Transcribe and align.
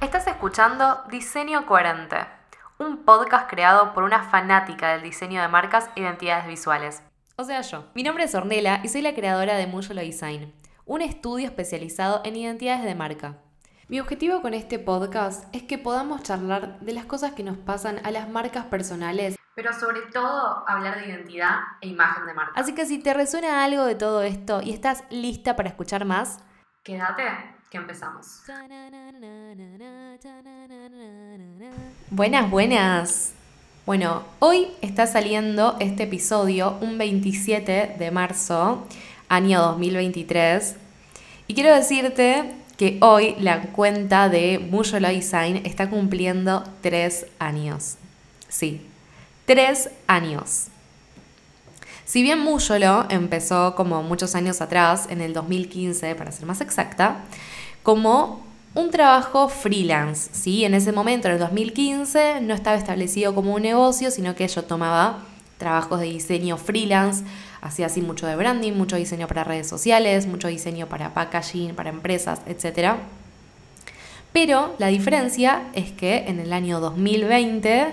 Estás 0.00 0.26
escuchando 0.26 1.04
Diseño 1.10 1.66
Coherente, 1.66 2.16
un 2.78 3.04
podcast 3.04 3.50
creado 3.50 3.92
por 3.92 4.02
una 4.02 4.22
fanática 4.22 4.92
del 4.92 5.02
diseño 5.02 5.42
de 5.42 5.48
marcas 5.48 5.90
e 5.94 6.00
identidades 6.00 6.46
visuales. 6.46 7.02
O 7.36 7.44
sea, 7.44 7.60
yo. 7.60 7.84
Mi 7.94 8.02
nombre 8.02 8.24
es 8.24 8.34
Ornella 8.34 8.80
y 8.82 8.88
soy 8.88 9.02
la 9.02 9.14
creadora 9.14 9.56
de 9.56 9.66
Muyolo 9.66 10.00
Design, 10.00 10.54
un 10.86 11.02
estudio 11.02 11.46
especializado 11.46 12.22
en 12.24 12.34
identidades 12.34 12.82
de 12.82 12.94
marca. 12.94 13.36
Mi 13.88 14.00
objetivo 14.00 14.40
con 14.40 14.54
este 14.54 14.78
podcast 14.78 15.54
es 15.54 15.64
que 15.64 15.76
podamos 15.76 16.22
charlar 16.22 16.80
de 16.80 16.94
las 16.94 17.04
cosas 17.04 17.32
que 17.32 17.44
nos 17.44 17.58
pasan 17.58 18.00
a 18.02 18.10
las 18.10 18.26
marcas 18.26 18.64
personales, 18.64 19.36
pero 19.54 19.74
sobre 19.74 20.00
todo 20.12 20.66
hablar 20.66 20.98
de 20.98 21.10
identidad 21.10 21.56
e 21.82 21.88
imagen 21.88 22.24
de 22.24 22.32
marca. 22.32 22.58
Así 22.58 22.74
que 22.74 22.86
si 22.86 23.00
te 23.00 23.12
resuena 23.12 23.62
algo 23.64 23.84
de 23.84 23.96
todo 23.96 24.22
esto 24.22 24.62
y 24.62 24.72
estás 24.72 25.04
lista 25.10 25.56
para 25.56 25.68
escuchar 25.68 26.06
más, 26.06 26.38
quédate 26.84 27.59
que 27.70 27.78
empezamos. 27.78 28.42
Buenas, 32.10 32.50
buenas. 32.50 33.32
Bueno, 33.86 34.24
hoy 34.40 34.66
está 34.82 35.06
saliendo 35.06 35.76
este 35.78 36.02
episodio 36.02 36.76
un 36.80 36.98
27 36.98 37.94
de 37.96 38.10
marzo, 38.10 38.86
año 39.28 39.60
2023. 39.60 40.74
Y 41.46 41.54
quiero 41.54 41.72
decirte 41.74 42.52
que 42.76 42.98
hoy 43.00 43.36
la 43.38 43.62
cuenta 43.62 44.28
de 44.28 44.58
Muyolo 44.58 45.08
Design 45.08 45.62
está 45.64 45.88
cumpliendo 45.88 46.64
tres 46.80 47.26
años. 47.38 47.96
Sí, 48.48 48.84
tres 49.46 49.90
años. 50.08 50.66
Si 52.04 52.24
bien 52.24 52.40
Muyolo 52.40 53.06
empezó 53.08 53.76
como 53.76 54.02
muchos 54.02 54.34
años 54.34 54.60
atrás, 54.60 55.06
en 55.10 55.20
el 55.20 55.32
2015 55.32 56.16
para 56.16 56.32
ser 56.32 56.44
más 56.44 56.60
exacta, 56.60 57.18
como 57.82 58.44
un 58.74 58.90
trabajo 58.90 59.48
freelance, 59.48 60.30
¿sí? 60.32 60.64
En 60.64 60.74
ese 60.74 60.92
momento, 60.92 61.28
en 61.28 61.34
el 61.34 61.40
2015, 61.40 62.40
no 62.42 62.54
estaba 62.54 62.76
establecido 62.76 63.34
como 63.34 63.54
un 63.54 63.62
negocio, 63.62 64.10
sino 64.10 64.34
que 64.34 64.46
yo 64.46 64.64
tomaba 64.64 65.24
trabajos 65.58 66.00
de 66.00 66.06
diseño 66.06 66.56
freelance, 66.56 67.24
hacía 67.60 67.86
así 67.86 68.00
mucho 68.00 68.26
de 68.26 68.36
branding, 68.36 68.72
mucho 68.72 68.96
diseño 68.96 69.26
para 69.26 69.44
redes 69.44 69.68
sociales, 69.68 70.26
mucho 70.26 70.48
diseño 70.48 70.86
para 70.86 71.12
packaging, 71.14 71.74
para 71.74 71.90
empresas, 71.90 72.40
etc. 72.46 72.94
Pero 74.32 74.74
la 74.78 74.86
diferencia 74.86 75.64
es 75.74 75.90
que 75.90 76.28
en 76.28 76.40
el 76.40 76.52
año 76.52 76.80
2020, 76.80 77.92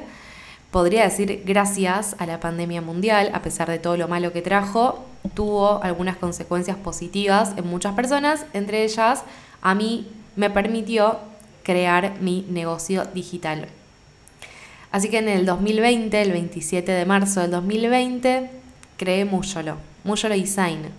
podría 0.72 1.04
decir 1.04 1.44
gracias 1.46 2.16
a 2.20 2.26
la 2.26 2.40
pandemia 2.40 2.82
mundial, 2.82 3.32
a 3.34 3.42
pesar 3.42 3.70
de 3.70 3.80
todo 3.80 3.98
lo 3.98 4.08
malo 4.08 4.34
que 4.34 4.42
trajo, 4.42 5.06
tuvo 5.34 5.82
algunas 5.84 6.18
consecuencias 6.18 6.78
positivas 6.78 7.54
en 7.58 7.68
muchas 7.68 7.94
personas, 7.96 8.46
entre 8.54 8.84
ellas 8.84 9.24
a 9.62 9.76
mí 9.76 10.08
me 10.36 10.50
permitió 10.50 11.20
crear 11.64 12.20
mi 12.22 12.46
negocio 12.50 13.06
digital. 13.06 13.68
Así 14.92 15.10
que 15.10 15.18
en 15.18 15.28
el 15.28 15.46
2020, 15.46 16.22
el 16.22 16.32
27 16.32 16.92
de 16.92 17.06
marzo 17.06 17.42
del 17.42 17.52
2020, 17.52 18.50
creé 18.98 19.26
Muyolo, 19.26 19.78
Muyolo 20.04 20.36
Design, 20.36 20.90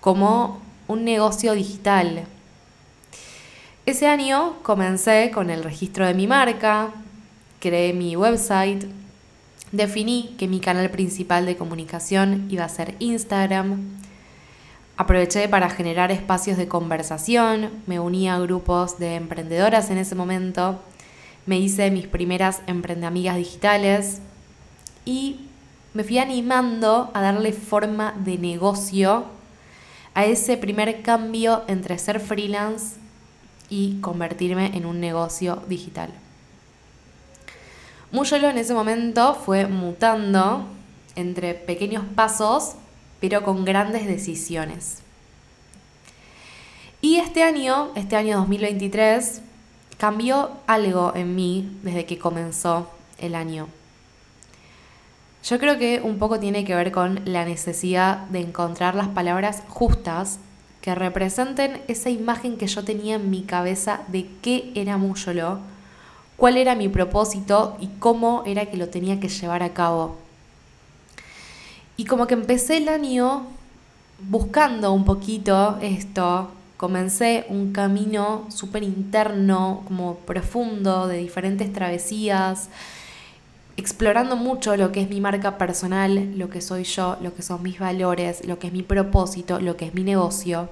como 0.00 0.62
un 0.88 1.04
negocio 1.04 1.52
digital. 1.52 2.24
Ese 3.86 4.06
año 4.06 4.56
comencé 4.62 5.30
con 5.32 5.50
el 5.50 5.62
registro 5.62 6.06
de 6.06 6.14
mi 6.14 6.26
marca, 6.26 6.90
creé 7.64 7.94
mi 7.94 8.14
website, 8.14 8.84
definí 9.72 10.34
que 10.36 10.46
mi 10.46 10.60
canal 10.60 10.90
principal 10.90 11.46
de 11.46 11.56
comunicación 11.56 12.46
iba 12.50 12.64
a 12.64 12.68
ser 12.68 12.94
Instagram, 12.98 13.80
Aproveché 14.96 15.48
para 15.48 15.70
generar 15.70 16.12
espacios 16.12 16.56
de 16.56 16.68
conversación, 16.68 17.70
me 17.86 17.98
uní 17.98 18.28
a 18.28 18.38
grupos 18.38 18.96
de 19.00 19.16
emprendedoras 19.16 19.90
en 19.90 19.98
ese 19.98 20.14
momento, 20.14 20.78
me 21.46 21.58
hice 21.58 21.90
mis 21.90 22.06
primeras 22.06 22.62
emprendeamigas 22.68 23.36
digitales 23.36 24.20
y 25.04 25.48
me 25.94 26.04
fui 26.04 26.18
animando 26.18 27.10
a 27.12 27.20
darle 27.20 27.52
forma 27.52 28.14
de 28.24 28.38
negocio 28.38 29.24
a 30.14 30.26
ese 30.26 30.56
primer 30.56 31.02
cambio 31.02 31.64
entre 31.66 31.98
ser 31.98 32.20
freelance 32.20 32.94
y 33.68 34.00
convertirme 34.00 34.76
en 34.76 34.86
un 34.86 35.00
negocio 35.00 35.60
digital. 35.66 36.23
Muyolo 38.14 38.48
en 38.48 38.58
ese 38.58 38.74
momento 38.74 39.34
fue 39.34 39.66
mutando 39.66 40.68
entre 41.16 41.52
pequeños 41.52 42.04
pasos 42.14 42.76
pero 43.18 43.42
con 43.42 43.64
grandes 43.64 44.06
decisiones. 44.06 44.98
Y 47.00 47.16
este 47.16 47.42
año, 47.42 47.90
este 47.96 48.14
año 48.14 48.36
2023, 48.36 49.40
cambió 49.98 50.52
algo 50.68 51.12
en 51.16 51.34
mí 51.34 51.76
desde 51.82 52.06
que 52.06 52.16
comenzó 52.16 52.88
el 53.18 53.34
año. 53.34 53.66
Yo 55.42 55.58
creo 55.58 55.76
que 55.76 56.00
un 56.00 56.18
poco 56.18 56.38
tiene 56.38 56.64
que 56.64 56.76
ver 56.76 56.92
con 56.92 57.20
la 57.24 57.44
necesidad 57.44 58.18
de 58.28 58.42
encontrar 58.42 58.94
las 58.94 59.08
palabras 59.08 59.64
justas 59.66 60.38
que 60.82 60.94
representen 60.94 61.82
esa 61.88 62.10
imagen 62.10 62.58
que 62.58 62.68
yo 62.68 62.84
tenía 62.84 63.16
en 63.16 63.28
mi 63.28 63.42
cabeza 63.42 64.02
de 64.06 64.28
qué 64.40 64.70
era 64.76 64.98
Muyolo, 64.98 65.73
cuál 66.36 66.56
era 66.56 66.74
mi 66.74 66.88
propósito 66.88 67.76
y 67.80 67.88
cómo 67.98 68.42
era 68.46 68.66
que 68.66 68.76
lo 68.76 68.88
tenía 68.88 69.20
que 69.20 69.28
llevar 69.28 69.62
a 69.62 69.72
cabo. 69.72 70.16
Y 71.96 72.06
como 72.06 72.26
que 72.26 72.34
empecé 72.34 72.78
el 72.78 72.88
año 72.88 73.46
buscando 74.28 74.92
un 74.92 75.04
poquito 75.04 75.78
esto, 75.80 76.50
comencé 76.76 77.46
un 77.48 77.72
camino 77.72 78.46
súper 78.48 78.82
interno, 78.82 79.82
como 79.86 80.16
profundo, 80.16 81.06
de 81.06 81.18
diferentes 81.18 81.72
travesías, 81.72 82.68
explorando 83.76 84.36
mucho 84.36 84.76
lo 84.76 84.92
que 84.92 85.02
es 85.02 85.08
mi 85.08 85.20
marca 85.20 85.58
personal, 85.58 86.36
lo 86.38 86.50
que 86.50 86.60
soy 86.60 86.84
yo, 86.84 87.16
lo 87.22 87.34
que 87.34 87.42
son 87.42 87.62
mis 87.62 87.78
valores, 87.78 88.46
lo 88.46 88.58
que 88.58 88.68
es 88.68 88.72
mi 88.72 88.82
propósito, 88.82 89.60
lo 89.60 89.76
que 89.76 89.86
es 89.86 89.94
mi 89.94 90.02
negocio. 90.02 90.68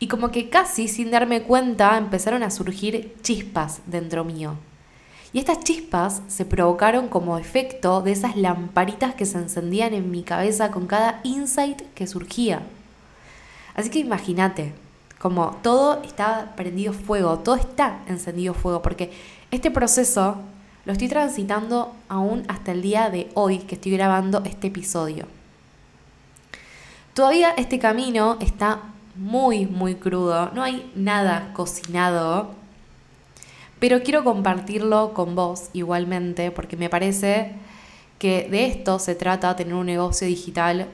Y 0.00 0.08
como 0.08 0.30
que 0.32 0.48
casi 0.48 0.88
sin 0.88 1.12
darme 1.12 1.42
cuenta 1.42 1.96
empezaron 1.96 2.42
a 2.42 2.50
surgir 2.50 3.14
chispas 3.22 3.82
dentro 3.86 4.24
mío. 4.24 4.56
Y 5.32 5.38
estas 5.38 5.60
chispas 5.60 6.22
se 6.26 6.44
provocaron 6.44 7.08
como 7.08 7.38
efecto 7.38 8.02
de 8.02 8.10
esas 8.10 8.34
lamparitas 8.36 9.14
que 9.14 9.26
se 9.26 9.38
encendían 9.38 9.94
en 9.94 10.10
mi 10.10 10.24
cabeza 10.24 10.72
con 10.72 10.88
cada 10.88 11.20
insight 11.22 11.82
que 11.94 12.08
surgía. 12.08 12.62
Así 13.74 13.90
que 13.90 14.00
imagínate, 14.00 14.72
como 15.20 15.58
todo 15.62 16.02
está 16.02 16.54
prendido 16.56 16.92
fuego, 16.92 17.38
todo 17.38 17.54
está 17.54 18.00
encendido 18.08 18.54
fuego, 18.54 18.82
porque 18.82 19.12
este 19.50 19.70
proceso 19.70 20.38
lo 20.84 20.92
estoy 20.92 21.08
transitando 21.08 21.94
aún 22.08 22.42
hasta 22.48 22.72
el 22.72 22.82
día 22.82 23.10
de 23.10 23.30
hoy 23.34 23.58
que 23.58 23.74
estoy 23.74 23.92
grabando 23.92 24.42
este 24.44 24.68
episodio. 24.68 25.26
Todavía 27.14 27.50
este 27.50 27.78
camino 27.78 28.38
está 28.40 28.80
muy, 29.20 29.66
muy 29.66 29.94
crudo, 29.94 30.50
no 30.52 30.62
hay 30.62 30.90
nada 30.94 31.52
cocinado 31.52 32.60
pero 33.80 34.02
quiero 34.02 34.22
compartirlo 34.22 35.14
con 35.14 35.34
vos 35.34 35.70
igualmente 35.72 36.50
porque 36.50 36.76
me 36.76 36.90
parece 36.90 37.52
que 38.18 38.46
de 38.50 38.66
esto 38.66 38.98
se 38.98 39.14
trata, 39.14 39.56
tener 39.56 39.72
un 39.72 39.86
negocio 39.86 40.26
digital, 40.26 40.88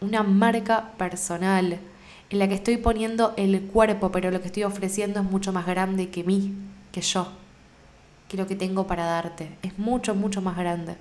una 0.00 0.24
marca 0.24 0.90
personal 0.98 1.78
en 2.30 2.38
la 2.38 2.48
que 2.48 2.54
estoy 2.54 2.78
poniendo 2.78 3.32
el 3.36 3.62
cuerpo, 3.62 4.10
pero 4.10 4.32
lo 4.32 4.40
que 4.40 4.48
estoy 4.48 4.64
ofreciendo 4.64 5.20
es 5.20 5.26
mucho 5.26 5.52
más 5.52 5.66
grande 5.66 6.10
que 6.10 6.24
mí, 6.24 6.52
que 6.90 7.00
yo, 7.00 7.28
que 8.28 8.36
lo 8.36 8.48
que 8.48 8.56
tengo 8.56 8.88
para 8.88 9.04
darte. 9.04 9.56
Es 9.62 9.78
mucho, 9.78 10.16
mucho 10.16 10.42
más 10.42 10.56
grande. 10.56 10.96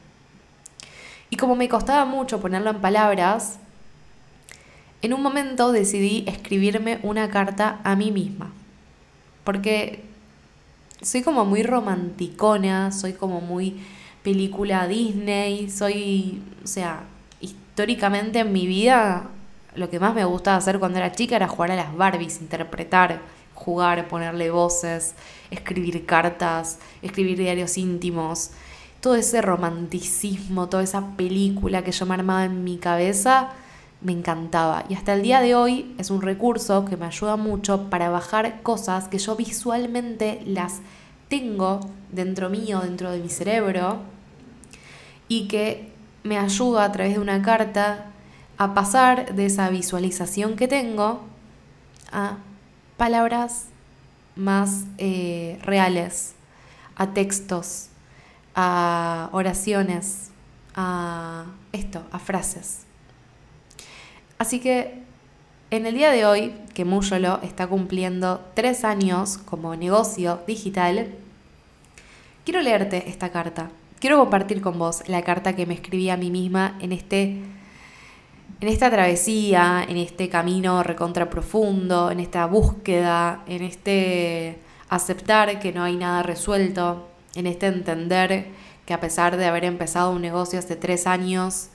Y 1.32 1.38
como 1.38 1.56
me 1.56 1.70
costaba 1.70 2.06
mucho 2.06 2.40
ponerlo 2.40 2.70
en 2.70 2.82
palabras, 2.82 3.58
en 5.02 5.14
un 5.14 5.22
momento 5.22 5.72
decidí 5.72 6.24
escribirme 6.28 7.00
una 7.04 7.30
carta 7.30 7.80
a 7.84 7.96
mí 7.96 8.12
misma. 8.12 8.52
Porque 9.44 10.04
soy 11.02 11.24
como 11.24 11.46
muy 11.46 11.64
romanticona, 11.64 12.92
soy 12.92 13.14
como 13.14 13.42
muy 13.42 13.82
película 14.24 14.88
Disney, 14.88 15.70
soy, 15.70 16.42
o 16.64 16.68
sea, 16.68 17.04
históricamente 17.40 18.40
en 18.40 18.54
mi 18.54 18.68
vida 18.68 19.30
lo 19.76 19.90
que 19.90 20.00
más 20.00 20.14
me 20.14 20.26
gustaba 20.26 20.58
hacer 20.58 20.80
cuando 20.80 21.00
era 21.00 21.12
chica 21.14 21.36
era 21.36 21.48
jugar 21.48 21.72
a 21.72 21.76
las 21.76 21.96
Barbies, 21.96 22.42
interpretar, 22.42 23.22
jugar, 23.56 24.08
ponerle 24.08 24.52
voces, 24.52 25.16
escribir 25.50 26.06
cartas, 26.06 26.80
escribir 27.02 27.38
diarios 27.38 27.78
íntimos. 27.78 28.52
Todo 29.00 29.16
ese 29.16 29.42
romanticismo, 29.42 30.70
toda 30.70 30.84
esa 30.84 31.16
película 31.16 31.84
que 31.84 31.92
yo 31.92 32.06
me 32.06 32.14
armaba 32.14 32.46
en 32.46 32.64
mi 32.64 32.78
cabeza, 32.78 33.52
me 34.02 34.12
encantaba. 34.12 34.86
Y 34.90 34.96
hasta 34.96 35.14
el 35.14 35.22
día 35.22 35.42
de 35.42 35.56
hoy 35.56 35.96
es 35.98 36.10
un 36.10 36.22
recurso 36.22 36.86
que 36.86 36.98
me 36.98 37.06
ayuda 37.06 37.36
mucho 37.36 37.90
para 37.90 38.10
bajar 38.10 38.62
cosas 38.62 39.08
que 39.08 39.20
yo 39.20 39.36
visualmente 39.36 40.42
las 40.46 40.82
tengo 41.30 41.80
dentro 42.12 42.50
mío, 42.50 42.82
dentro 42.82 43.12
de 43.12 43.20
mi 43.20 43.30
cerebro, 43.30 44.00
y 45.28 45.48
que 45.48 45.92
me 46.24 46.38
ayuda 46.38 46.84
a 46.84 46.92
través 46.92 47.14
de 47.14 47.20
una 47.20 47.42
carta 47.42 48.08
a 48.58 48.74
pasar 48.74 49.34
de 49.34 49.46
esa 49.46 49.70
visualización 49.70 50.56
que 50.56 50.68
tengo 50.68 51.22
a 52.12 52.38
palabras 52.98 53.68
más 54.36 54.84
eh, 54.98 55.60
reales, 55.64 56.34
a 56.96 57.14
textos, 57.14 57.88
a 58.56 59.30
oraciones, 59.32 60.32
a 60.76 61.46
esto, 61.72 62.04
a 62.12 62.20
frases. 62.20 62.91
Así 64.42 64.60
que 64.60 64.96
en 65.70 65.86
el 65.86 65.94
día 65.94 66.10
de 66.10 66.26
hoy, 66.26 66.52
que 66.74 66.84
Muyolo 66.84 67.40
está 67.44 67.68
cumpliendo 67.68 68.44
tres 68.56 68.84
años 68.84 69.38
como 69.38 69.76
negocio 69.76 70.40
digital, 70.48 71.10
quiero 72.44 72.60
leerte 72.62 73.08
esta 73.08 73.30
carta. 73.30 73.70
Quiero 74.00 74.18
compartir 74.18 74.60
con 74.60 74.80
vos 74.80 75.04
la 75.06 75.22
carta 75.22 75.56
que 75.56 75.68
me 75.68 75.76
escribí 75.76 76.10
a 76.10 76.18
mí 76.18 76.32
misma 76.32 76.76
en 76.82 76.92
este 76.92 77.38
en 78.62 78.68
esta 78.68 78.90
travesía, 78.90 79.86
en 79.88 79.98
este 79.98 80.28
camino 80.28 80.82
recontra 80.82 81.30
profundo, 81.30 82.10
en 82.10 82.20
esta 82.20 82.48
búsqueda, 82.48 83.44
en 83.46 83.62
este 83.62 84.58
aceptar 84.90 85.60
que 85.60 85.72
no 85.72 85.84
hay 85.84 85.98
nada 85.98 86.24
resuelto, 86.24 87.10
en 87.36 87.46
este 87.46 87.68
entender 87.68 88.48
que 88.88 88.96
a 88.96 89.00
pesar 89.00 89.38
de 89.38 89.46
haber 89.46 89.66
empezado 89.66 90.10
un 90.10 90.24
negocio 90.24 90.58
hace 90.58 90.76
tres 90.76 91.06
años, 91.06 91.70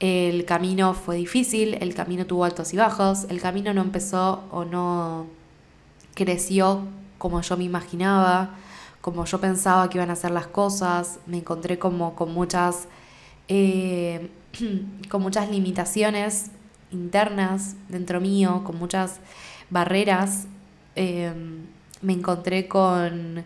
el 0.00 0.44
camino 0.46 0.94
fue 0.94 1.16
difícil, 1.16 1.74
el 1.80 1.94
camino 1.94 2.26
tuvo 2.26 2.44
altos 2.44 2.72
y 2.72 2.76
bajos, 2.76 3.26
el 3.28 3.40
camino 3.40 3.72
no 3.74 3.82
empezó 3.82 4.44
o 4.50 4.64
no 4.64 5.26
creció 6.14 6.86
como 7.18 7.42
yo 7.42 7.56
me 7.56 7.64
imaginaba, 7.64 8.56
como 9.02 9.24
yo 9.26 9.40
pensaba 9.40 9.88
que 9.90 9.98
iban 9.98 10.10
a 10.10 10.16
ser 10.16 10.30
las 10.30 10.46
cosas, 10.46 11.20
me 11.26 11.38
encontré 11.38 11.78
como 11.78 12.14
con 12.14 12.32
muchas 12.32 12.88
eh, 13.48 14.30
con 15.10 15.22
muchas 15.22 15.50
limitaciones 15.50 16.50
internas 16.90 17.76
dentro 17.88 18.20
mío, 18.20 18.62
con 18.64 18.76
muchas 18.78 19.20
barreras. 19.70 20.46
Em, 20.96 21.66
me 22.02 22.12
encontré 22.14 22.68
con, 22.68 23.44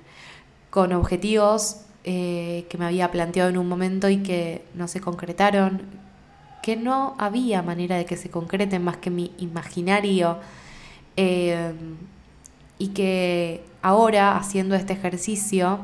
con 0.71 0.93
objetivos 0.93 1.81
eh, 2.05 2.67
que 2.69 2.79
me 2.79 2.87
había 2.87 3.11
planteado 3.11 3.51
en 3.51 3.59
un 3.59 3.69
momento 3.69 4.09
y 4.09 4.23
que 4.23 4.65
no 4.75 4.89
se 4.89 5.01
concretaron, 5.01 5.83
que 6.65 6.77
no 6.77 7.15
había 7.19 7.61
manera 7.61 7.99
de 7.99 8.07
que 8.07 8.17
se 8.17 8.31
concreten 8.31 8.83
más 8.83 8.97
que 8.97 9.11
mi 9.11 9.33
imaginario. 9.37 10.39
Em, 11.15 11.97
y 12.79 12.89
que 12.89 13.63
ahora, 13.83 14.39
haciendo 14.39 14.75
este 14.75 14.95
ejercicio, 14.95 15.81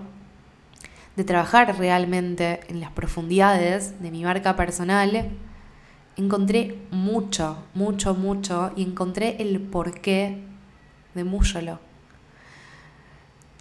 de 1.16 1.24
trabajar 1.24 1.76
realmente 1.76 2.60
en 2.68 2.80
las 2.80 2.92
profundidades 2.92 4.00
de 4.00 4.10
mi 4.10 4.24
marca 4.24 4.56
personal, 4.56 5.28
encontré 6.16 6.78
mucho, 6.90 7.58
mucho, 7.74 8.14
mucho 8.14 8.72
y 8.74 8.82
encontré 8.82 9.36
el 9.38 9.60
porqué 9.60 10.42
de 11.14 11.24
Múyolo. 11.24 11.78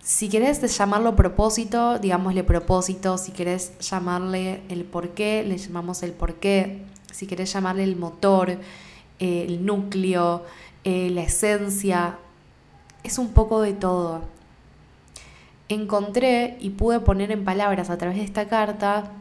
Si 0.01 0.30
querés 0.30 0.62
llamarlo 0.77 1.18
propósito, 1.18 2.00
digámosle 2.00 2.45
propósito. 2.45 3.18
Si 3.18 3.33
querés 3.33 3.77
llamarle 3.80 4.62
el 4.69 4.86
porqué, 4.86 5.44
le 5.45 5.57
llamamos 5.57 6.01
el 6.01 6.13
porqué. 6.13 6.86
Si 7.11 7.27
querés 7.27 7.51
llamarle 7.53 7.83
el 7.83 7.95
motor, 7.95 8.51
eh, 8.51 9.45
el 9.47 9.65
núcleo, 9.65 10.45
eh, 10.83 11.09
la 11.09 11.23
esencia, 11.23 12.17
es 13.03 13.17
un 13.17 13.33
poco 13.33 13.61
de 13.61 13.73
todo 13.73 14.39
encontré 15.69 16.57
y 16.59 16.71
pude 16.71 17.00
poner 17.00 17.31
en 17.31 17.45
palabras 17.45 17.89
a 17.89 17.97
través 17.97 18.17
de 18.17 18.23
esta 18.23 18.47
carta 18.47 19.11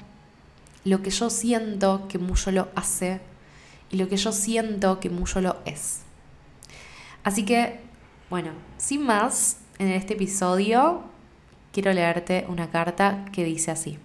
lo 0.85 1.03
que 1.03 1.11
yo 1.11 1.29
siento 1.29 2.09
que 2.09 2.19
lo 2.51 2.69
hace 2.75 3.21
y 3.91 3.99
lo 3.99 4.09
que 4.09 4.17
yo 4.17 4.33
siento 4.33 4.99
que 4.99 5.11
lo 5.11 5.57
es. 5.67 6.01
Así 7.23 7.45
que, 7.45 7.81
bueno, 8.31 8.53
sin 8.79 9.03
más, 9.03 9.59
en 9.79 9.89
este 9.89 10.15
episodio 10.15 11.03
quiero 11.73 11.93
leerte 11.93 12.47
una 12.49 12.71
carta 12.71 13.27
que 13.33 13.45
dice 13.45 13.71
así. 13.71 13.99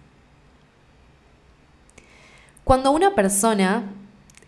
Cuando 2.63 2.91
una 2.91 3.13
persona 3.13 3.91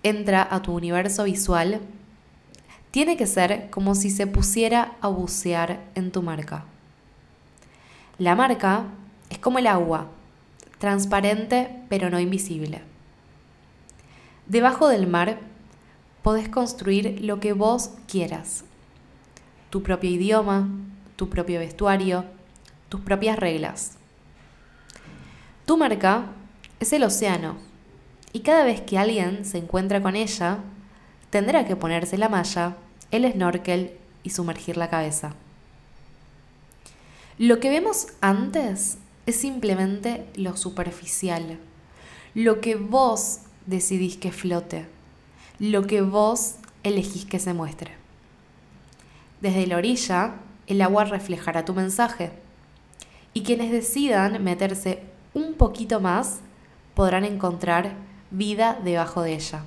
entra 0.01 0.47
a 0.49 0.61
tu 0.61 0.73
universo 0.73 1.25
visual, 1.25 1.81
tiene 2.89 3.17
que 3.17 3.27
ser 3.27 3.69
como 3.69 3.93
si 3.93 4.09
se 4.09 4.25
pusiera 4.25 4.95
a 5.01 5.09
bucear 5.09 5.83
en 5.95 6.13
tu 6.13 6.21
marca. 6.21 6.63
La 8.17 8.33
marca 8.35 8.85
es 9.29 9.37
como 9.37 9.59
el 9.59 9.67
agua, 9.67 10.07
transparente 10.79 11.75
pero 11.89 12.09
no 12.09 12.21
invisible. 12.21 12.83
Debajo 14.47 14.87
del 14.87 15.07
mar 15.07 15.39
podés 16.23 16.47
construir 16.47 17.19
lo 17.21 17.41
que 17.41 17.51
vos 17.51 17.91
quieras. 18.07 18.63
Tu 19.69 19.83
propio 19.83 20.09
idioma, 20.09 20.69
tu 21.17 21.29
propio 21.29 21.59
vestuario, 21.59 22.23
tus 22.87 23.01
propias 23.01 23.37
reglas. 23.37 23.97
Tu 25.65 25.75
marca 25.75 26.27
es 26.79 26.93
el 26.93 27.03
océano 27.03 27.74
y 28.35 28.41
cada 28.41 28.65
vez 28.65 28.81
que 28.81 28.97
alguien 28.97 29.45
se 29.45 29.59
encuentra 29.59 30.01
con 30.01 30.17
ella, 30.17 30.57
tendrá 31.29 31.65
que 31.65 31.77
ponerse 31.77 32.17
la 32.17 32.27
malla, 32.27 32.75
el 33.09 33.31
snorkel 33.31 33.93
y 34.23 34.31
sumergir 34.31 34.75
la 34.75 34.89
cabeza. 34.89 35.35
Lo 37.37 37.61
que 37.61 37.69
vemos 37.69 38.07
antes 38.19 38.97
es 39.25 39.37
simplemente 39.37 40.25
lo 40.35 40.57
superficial, 40.57 41.59
lo 42.33 42.59
que 42.59 42.75
vos 42.75 43.39
decidís 43.67 44.17
que 44.17 44.33
flote, 44.33 44.85
lo 45.57 45.87
que 45.87 46.01
vos 46.01 46.55
elegís 46.83 47.23
que 47.23 47.39
se 47.39 47.53
muestre. 47.53 47.91
Desde 49.39 49.65
la 49.65 49.77
orilla, 49.77 50.33
el 50.67 50.81
agua 50.81 51.05
reflejará 51.05 51.63
tu 51.63 51.73
mensaje 51.73 52.33
y 53.33 53.43
quienes 53.43 53.71
decidan 53.71 54.43
meterse 54.43 55.03
un 55.33 55.53
poquito 55.53 56.01
más 56.01 56.41
podrán 56.95 57.23
encontrar 57.23 58.13
vida 58.31 58.79
debajo 58.83 59.21
de 59.21 59.35
ella. 59.35 59.63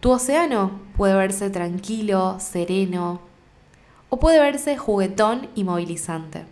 Tu 0.00 0.10
océano 0.10 0.80
puede 0.96 1.14
verse 1.14 1.50
tranquilo, 1.50 2.38
sereno, 2.38 3.20
o 4.08 4.18
puede 4.18 4.38
verse 4.38 4.76
juguetón 4.76 5.48
y 5.54 5.64
movilizante. 5.64 6.44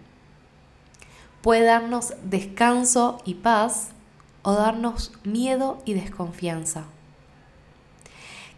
Puede 1.43 1.65
darnos 1.65 2.15
descanso 2.25 3.21
y 3.25 3.35
paz 3.35 3.91
o 4.43 4.53
darnos 4.53 5.13
miedo 5.25 5.79
y 5.85 5.95
desconfianza. 5.95 6.85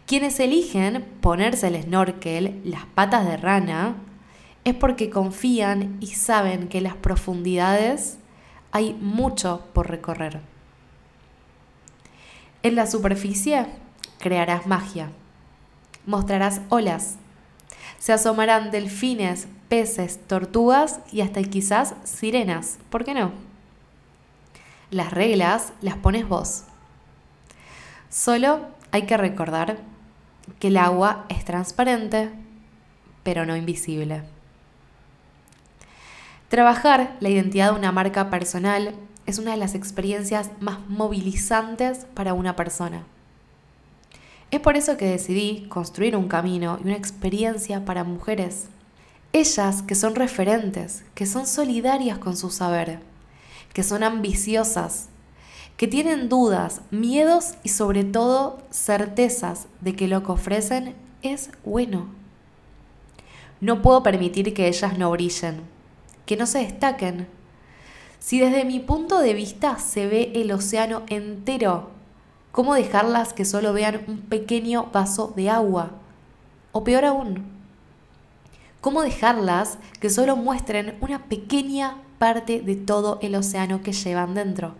Quienes 0.05 0.39
eligen 0.39 1.05
ponerse 1.21 1.67
el 1.67 1.83
snorkel, 1.83 2.61
las 2.63 2.85
patas 2.85 3.25
de 3.25 3.35
rana, 3.35 3.97
es 4.63 4.73
porque 4.73 5.09
confían 5.09 5.97
y 5.99 6.07
saben 6.07 6.69
que 6.69 6.79
en 6.79 6.85
las 6.85 6.95
profundidades 6.95 8.17
hay 8.71 8.93
mucho 8.93 9.65
por 9.73 9.89
recorrer. 9.89 10.41
En 12.67 12.75
la 12.75 12.85
superficie 12.85 13.65
crearás 14.19 14.67
magia, 14.67 15.09
mostrarás 16.05 16.59
olas, 16.67 17.15
se 17.97 18.11
asomarán 18.11 18.71
delfines, 18.71 19.47
peces, 19.69 20.19
tortugas 20.27 20.99
y 21.13 21.21
hasta 21.21 21.41
quizás 21.43 21.95
sirenas. 22.03 22.77
¿Por 22.89 23.05
qué 23.05 23.13
no? 23.13 23.31
Las 24.91 25.13
reglas 25.13 25.71
las 25.79 25.95
pones 25.95 26.27
vos. 26.27 26.65
Solo 28.09 28.67
hay 28.91 29.03
que 29.03 29.15
recordar 29.15 29.77
que 30.59 30.67
el 30.67 30.75
agua 30.75 31.23
es 31.29 31.45
transparente, 31.45 32.31
pero 33.23 33.45
no 33.45 33.55
invisible. 33.55 34.23
Trabajar 36.49 37.15
la 37.21 37.29
identidad 37.29 37.71
de 37.71 37.79
una 37.79 37.93
marca 37.93 38.29
personal 38.29 38.93
es 39.27 39.37
una 39.37 39.51
de 39.51 39.57
las 39.57 39.75
experiencias 39.75 40.49
más 40.59 40.79
movilizantes 40.89 42.07
para 42.15 42.33
una 42.33 42.55
persona. 42.55 43.03
Es 44.49 44.61
por 44.61 44.77
eso 44.77 44.97
que 44.97 45.05
decidí 45.05 45.67
construir 45.67 46.15
un 46.15 46.29
camino 46.29 46.79
y 46.81 46.87
una 46.87 46.95
experiencia 46.95 47.83
para 47.83 48.05
mujeres. 48.05 48.69
Ellas 49.33 49.81
que 49.83 49.93
son 49.93 50.15
referentes, 50.15 51.03
que 51.13 51.25
son 51.25 51.45
solidarias 51.45 52.17
con 52.17 52.37
su 52.37 52.49
saber, 52.49 53.01
que 53.73 53.83
son 53.83 54.03
ambiciosas, 54.03 55.09
que 55.75 55.87
tienen 55.87 56.29
dudas, 56.29 56.81
miedos 56.89 57.55
y 57.63 57.69
sobre 57.69 58.05
todo 58.05 58.59
certezas 58.71 59.67
de 59.81 59.95
que 59.95 60.07
lo 60.07 60.23
que 60.23 60.31
ofrecen 60.31 60.95
es 61.21 61.51
bueno. 61.65 62.07
No 63.59 63.81
puedo 63.81 64.01
permitir 64.01 64.53
que 64.53 64.67
ellas 64.67 64.97
no 64.97 65.11
brillen, 65.11 65.61
que 66.25 66.37
no 66.37 66.45
se 66.45 66.59
destaquen. 66.59 67.27
Si 68.19 68.39
desde 68.39 68.65
mi 68.65 68.79
punto 68.79 69.19
de 69.19 69.33
vista 69.33 69.77
se 69.79 70.07
ve 70.07 70.31
el 70.35 70.51
océano 70.51 71.03
entero 71.07 71.97
¿Cómo 72.57 72.73
dejarlas 72.73 73.33
que 73.33 73.45
solo 73.45 73.71
vean 73.71 74.03
un 74.07 74.17
pequeño 74.17 74.89
vaso 74.91 75.31
de 75.35 75.47
agua? 75.47 75.91
O 76.71 76.83
peor 76.83 77.05
aún, 77.05 77.45
¿cómo 78.81 79.03
dejarlas 79.03 79.77
que 79.99 80.09
solo 80.09 80.35
muestren 80.35 80.97
una 80.99 81.25
pequeña 81.25 81.97
parte 82.17 82.61
de 82.61 82.75
todo 82.75 83.19
el 83.21 83.35
océano 83.35 83.83
que 83.83 83.93
llevan 83.93 84.33
dentro? 84.33 84.73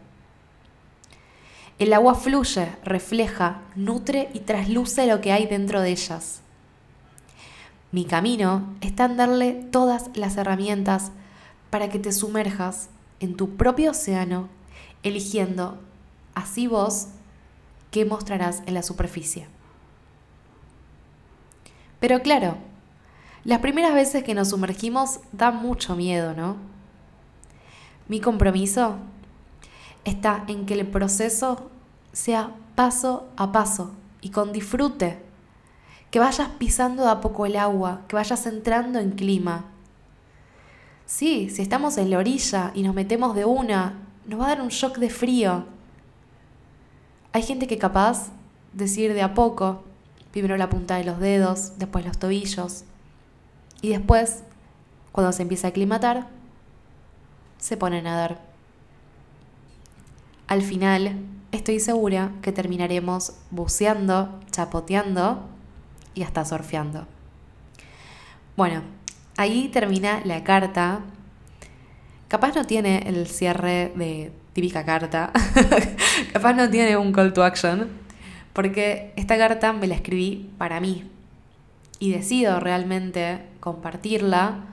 El 1.78 1.94
agua 1.94 2.16
fluye, 2.16 2.68
refleja, 2.84 3.62
nutre 3.76 4.32
y 4.34 4.40
trasluce 4.40 5.06
lo 5.06 5.22
que 5.22 5.32
hay 5.32 5.46
dentro 5.46 5.80
de 5.80 5.92
ellas. 5.92 6.42
Mi 7.92 8.06
camino 8.06 8.74
está 8.82 9.06
en 9.06 9.18
darle 9.18 9.54
todas 9.54 10.10
las 10.16 10.36
herramientas 10.36 11.12
para 11.70 11.90
que 11.90 12.00
te 12.00 12.12
sumerjas 12.12 12.90
en 13.20 13.36
tu 13.36 13.56
propio 13.56 13.92
océano, 13.92 14.50
eligiendo 15.04 15.80
así 16.36 16.68
vos 16.68 17.08
qué 17.92 18.06
mostrarás 18.06 18.62
en 18.66 18.74
la 18.74 18.84
superficie. 18.84 19.48
Pero 22.00 22.22
claro, 22.22 22.58
las 23.44 23.60
primeras 23.60 23.94
veces 23.94 24.24
que 24.24 24.36
nos 24.36 24.50
sumergimos 24.50 25.20
da 25.32 25.52
mucho 25.52 25.96
miedo, 25.96 26.34
¿no? 26.34 26.58
Mi 28.08 28.20
compromiso 28.20 28.98
está 30.06 30.44
en 30.48 30.66
que 30.66 30.74
el 30.74 30.88
proceso 30.88 31.70
sea 32.14 32.52
paso 32.76 33.28
a 33.36 33.52
paso 33.52 33.92
y 34.22 34.30
con 34.30 34.54
disfrute. 34.54 35.20
Que 36.12 36.20
vayas 36.20 36.50
pisando 36.58 37.04
de 37.04 37.10
a 37.10 37.22
poco 37.22 37.46
el 37.46 37.58
agua, 37.58 38.02
que 38.08 38.16
vayas 38.16 38.46
entrando 38.46 39.00
en 39.00 39.12
clima. 39.12 39.66
Sí, 41.08 41.50
si 41.50 41.62
estamos 41.62 41.98
en 41.98 42.10
la 42.10 42.18
orilla 42.18 42.72
y 42.76 42.84
nos 42.84 42.94
metemos 42.94 43.34
de 43.34 43.46
una, 43.46 43.94
nos 44.26 44.42
va 44.42 44.48
a 44.48 44.50
dar 44.50 44.62
un 44.62 44.68
shock 44.68 44.98
de 44.98 45.10
frío. 45.10 45.64
Hay 47.32 47.44
gente 47.44 47.66
que 47.66 47.78
capaz 47.78 48.28
de 48.74 48.86
ir 49.00 49.14
de 49.14 49.22
a 49.22 49.34
poco, 49.34 49.86
primero 50.34 50.58
la 50.58 50.70
punta 50.70 50.98
de 50.98 51.06
los 51.06 51.18
dedos, 51.20 51.80
después 51.80 52.06
los 52.06 52.18
tobillos, 52.18 52.84
y 53.82 53.88
después, 53.88 54.44
cuando 55.14 55.32
se 55.32 55.44
empieza 55.44 55.68
a 55.68 55.70
aclimatar, 55.70 56.28
se 57.58 57.78
pone 57.78 58.00
a 58.00 58.02
nadar. 58.02 58.42
Al 60.48 60.62
final, 60.62 61.20
estoy 61.54 61.80
segura 61.80 62.34
que 62.42 62.52
terminaremos 62.52 63.32
buceando, 63.50 64.42
chapoteando 64.52 65.40
y 66.16 66.24
hasta 66.24 66.44
surfeando. 66.44 67.08
Bueno, 68.58 68.97
ahí 69.38 69.70
termina 69.70 70.22
la 70.26 70.44
carta. 70.44 71.02
Capaz 72.28 72.54
no 72.56 72.66
tiene 72.66 73.04
el 73.08 73.28
cierre 73.28 73.94
de 73.96 74.32
típica 74.54 74.84
carta. 74.84 75.32
Capaz 76.34 76.54
no 76.54 76.70
tiene 76.70 76.98
un 76.98 77.14
call 77.14 77.32
to 77.34 77.44
action. 77.44 77.88
Porque 78.54 79.14
esta 79.16 79.38
carta 79.38 79.72
me 79.72 79.88
la 79.88 79.96
escribí 79.96 80.50
para 80.58 80.80
mí. 80.80 81.10
Y 82.00 82.12
decido 82.12 82.60
realmente 82.60 83.40
compartirla 83.60 84.66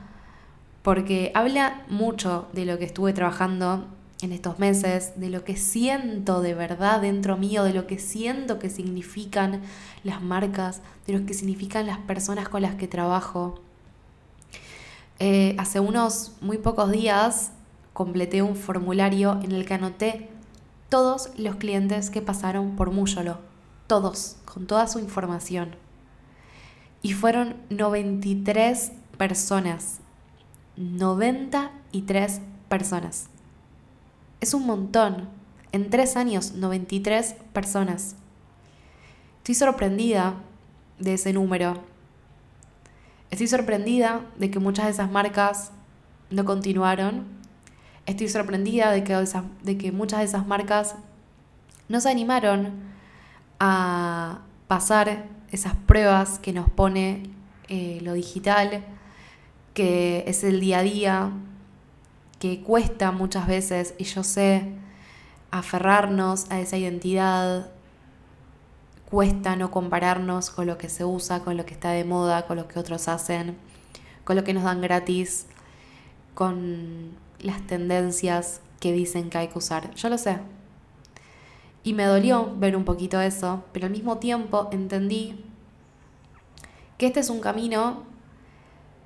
porque 0.83 1.33
habla 1.35 1.83
mucho 1.88 2.47
de 2.52 2.66
lo 2.66 2.78
que 2.78 2.85
estuve 2.85 3.14
trabajando 3.14 3.87
en 4.21 4.33
estos 4.33 4.59
meses, 4.59 5.12
de 5.16 5.30
lo 5.30 5.42
que 5.42 5.56
siento 5.56 6.42
de 6.42 6.54
verdad 6.54 7.00
dentro 7.00 7.38
mío, 7.38 7.64
de 7.64 7.73
lo 7.73 7.87
que 7.87 7.99
siento 7.99 8.59
que 8.59 8.68
significan 8.68 9.62
las 10.02 10.21
marcas, 10.21 10.83
de 11.06 11.14
lo 11.14 11.26
que 11.26 11.33
significan 11.33 11.87
las 11.87 11.99
personas 11.99 12.50
con 12.50 12.61
las 12.62 12.75
que 12.75 12.87
trabajo. 12.87 13.62
Eh, 15.21 15.54
hace 15.59 15.80
unos 15.80 16.33
muy 16.40 16.59
pocos 16.59 16.90
días 16.90 17.52
completé 17.92 18.42
un 18.42 18.56
formulario 18.56 19.38
en 19.42 19.52
el 19.52 19.64
que 19.64 19.75
anoté 19.75 20.28
todos 20.88 21.30
los 21.38 21.56
clientes 21.56 22.11
que 22.11 22.21
pasaron 22.21 22.76
por 22.76 22.90
Muyolo, 22.90 23.38
todos, 23.87 24.37
con 24.44 24.66
toda 24.66 24.88
su 24.88 24.99
información. 24.99 25.76
Y 27.02 27.12
fueron 27.12 27.56
93 27.71 28.92
personas, 29.16 30.00
93 30.76 32.40
personas. 32.68 33.26
Es 34.40 34.54
un 34.54 34.66
montón. 34.66 35.28
En 35.73 35.90
tres 35.90 36.16
años, 36.16 36.52
93 36.52 37.37
personas. 37.52 38.16
Estoy 39.38 39.54
sorprendida 39.54 40.35
de 40.99 41.14
ese 41.14 41.33
número. 41.33 41.83
Estoy 43.34 43.48
sorprendida 43.48 44.20
de 44.36 44.48
que 44.48 44.60
muchas 44.60 44.84
de 44.84 44.92
esas 44.92 45.10
marcas 45.10 45.72
no 46.30 46.44
continuaron. 46.44 47.24
Estoy 48.06 48.28
sorprendida 48.28 48.92
de 48.92 49.02
que, 49.02 49.12
de 49.64 49.76
que 49.76 49.90
muchas 49.90 50.20
de 50.20 50.26
esas 50.26 50.46
marcas 50.46 50.94
no 51.88 52.00
se 52.00 52.10
animaron 52.10 52.74
a 53.58 54.38
pasar 54.68 55.24
esas 55.50 55.74
pruebas 55.74 56.38
que 56.38 56.52
nos 56.52 56.70
pone 56.70 57.24
eh, 57.66 57.98
lo 58.02 58.12
digital, 58.12 58.84
que 59.74 60.22
es 60.28 60.44
el 60.44 60.60
día 60.60 60.78
a 60.78 60.82
día, 60.82 61.30
que 62.38 62.60
cuesta 62.60 63.10
muchas 63.10 63.48
veces, 63.48 63.96
y 63.98 64.04
yo 64.04 64.22
sé, 64.22 64.74
aferrarnos 65.50 66.48
a 66.52 66.60
esa 66.60 66.76
identidad, 66.76 67.72
cuesta 69.14 69.54
no 69.54 69.71
compararnos 69.71 70.50
con 70.50 70.66
lo 70.66 70.76
que 70.76 70.88
se 70.88 71.04
usa, 71.04 71.38
con 71.44 71.56
lo 71.56 71.64
que 71.64 71.73
está 71.73 71.90
de 71.90 72.02
moda, 72.02 72.49
con 72.49 72.56
lo 72.56 72.66
que 72.66 72.80
otros 72.80 73.06
hacen, 73.06 73.56
con 74.25 74.35
lo 74.35 74.42
que 74.42 74.52
nos 74.52 74.64
dan 74.64 74.80
gratis, 74.80 75.47
con 76.35 77.12
las 77.38 77.64
tendencias 77.64 78.61
que 78.80 78.90
dicen 78.92 79.30
que 79.30 79.38
hay 79.38 79.47
que 79.47 79.59
usar. 79.59 79.94
Yo 79.94 80.09
lo 80.09 80.18
sé. 80.18 80.38
Y 81.85 81.92
me 81.92 82.06
dolió 82.06 82.56
ver 82.56 82.75
un 82.75 82.85
poquito 82.85 83.21
eso, 83.21 83.62
pero 83.73 83.87
al 83.87 83.92
mismo 83.92 84.18
tiempo 84.18 84.68
entendí 84.73 85.44
que 86.99 87.06
este 87.06 87.21
es 87.21 87.30
un 87.30 87.38
camino 87.38 88.02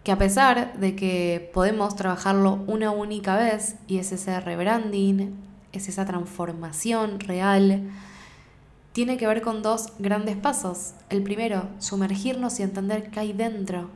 que 0.05 0.13
a 0.13 0.17
pesar 0.17 0.79
de 0.79 0.97
que 0.97 1.51
podemos 1.53 1.97
trabajarlo 1.97 2.65
una 2.67 2.93
única 2.93 3.37
vez 3.37 3.77
y 3.87 3.99
es 3.99 4.11
ese 4.13 4.41
rebranding, 4.41 5.37
es 5.73 5.87
esa 5.87 6.07
transformación 6.07 7.21
real, 7.21 7.91
tiene 8.93 9.17
que 9.17 9.27
ver 9.27 9.43
con 9.43 9.63
dos 9.63 9.93
grandes 9.99 10.37
pasos. 10.37 10.95
El 11.09 11.23
primero, 11.23 11.69
sumergirnos 11.79 12.59
y 12.59 12.63
entender 12.63 13.11
qué 13.11 13.21
hay 13.21 13.33
dentro. 13.33 13.91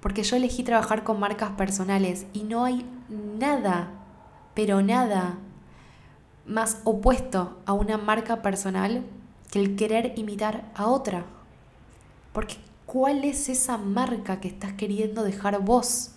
Porque 0.00 0.22
yo 0.22 0.36
elegí 0.36 0.62
trabajar 0.62 1.04
con 1.04 1.20
marcas 1.20 1.50
personales 1.52 2.26
y 2.32 2.44
no 2.44 2.64
hay 2.64 2.86
nada, 3.08 3.90
pero 4.54 4.82
nada, 4.82 5.38
más 6.46 6.80
opuesto 6.84 7.58
a 7.66 7.72
una 7.72 7.98
marca 7.98 8.42
personal 8.42 9.04
que 9.50 9.60
el 9.60 9.76
querer 9.76 10.14
imitar 10.16 10.70
a 10.74 10.86
otra. 10.86 11.24
Porque 12.32 12.56
cuál 12.86 13.24
es 13.24 13.48
esa 13.48 13.76
marca 13.78 14.40
que 14.40 14.48
estás 14.48 14.72
queriendo 14.72 15.22
dejar 15.22 15.60
vos. 15.60 16.12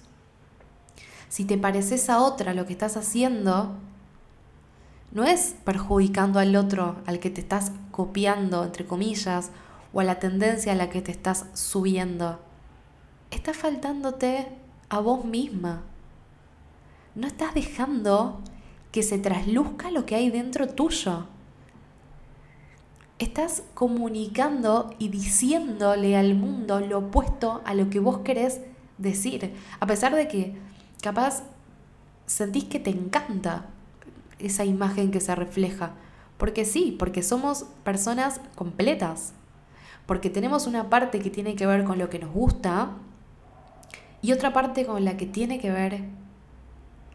Si 1.28 1.46
te 1.46 1.58
pareces 1.58 2.10
a 2.10 2.22
otra 2.22 2.54
lo 2.54 2.66
que 2.66 2.74
estás 2.74 2.98
haciendo, 2.98 3.76
no 5.12 5.24
es 5.24 5.56
perjudicando 5.64 6.40
al 6.40 6.56
otro, 6.56 6.98
al 7.06 7.20
que 7.20 7.30
te 7.30 7.42
estás 7.42 7.72
copiando, 7.92 8.64
entre 8.64 8.86
comillas, 8.86 9.52
o 9.94 10.00
a 10.00 10.04
la 10.04 10.20
tendencia 10.20 10.74
a 10.74 10.76
la 10.76 10.90
que 10.90 11.02
te 11.02 11.12
estás 11.12 11.46
subiendo. 11.54 12.40
Está 13.32 13.54
faltándote 13.54 14.48
a 14.90 15.00
vos 15.00 15.26
misma. 15.26 15.84
No 17.16 17.28
estás 17.28 17.54
dejando 17.54 18.42
que 18.92 19.04
se 19.04 19.18
trasluzca 19.18 19.92
lo 19.92 20.06
que 20.06 20.16
hay 20.16 20.30
dentro 20.30 20.68
tuyo 20.68 21.28
estás 23.20 23.64
comunicando 23.74 24.96
y 24.98 25.10
diciéndole 25.10 26.16
al 26.16 26.36
mundo 26.36 26.80
lo 26.80 27.00
opuesto 27.00 27.62
a 27.66 27.74
lo 27.74 27.90
que 27.90 28.00
vos 28.00 28.20
querés 28.20 28.62
decir. 28.98 29.54
A 29.80 29.86
pesar 29.86 30.16
de 30.16 30.28
que 30.28 30.56
capaz 31.02 31.44
sentís 32.26 32.64
que 32.64 32.80
te 32.80 32.90
encanta 32.90 33.66
esa 34.40 34.66
imagen 34.66 35.12
que 35.12 35.20
se 35.20 35.36
refleja. 35.36 35.92
Porque 36.38 36.66
sí, 36.66 36.96
porque 36.98 37.22
somos 37.22 37.66
personas 37.84 38.42
completas. 38.56 39.34
Porque 40.06 40.30
tenemos 40.30 40.66
una 40.68 40.90
parte 40.90 41.20
que 41.20 41.30
tiene 41.30 41.56
que 41.56 41.68
ver 41.68 41.84
con 41.84 42.00
lo 42.00 42.10
que 42.10 42.20
nos 42.20 42.32
gusta 42.32 42.92
y 44.22 44.32
otra 44.32 44.54
parte 44.54 44.86
con 44.86 45.06
la 45.06 45.18
que 45.18 45.26
tiene 45.26 45.60
que 45.60 45.72
ver 45.72 46.02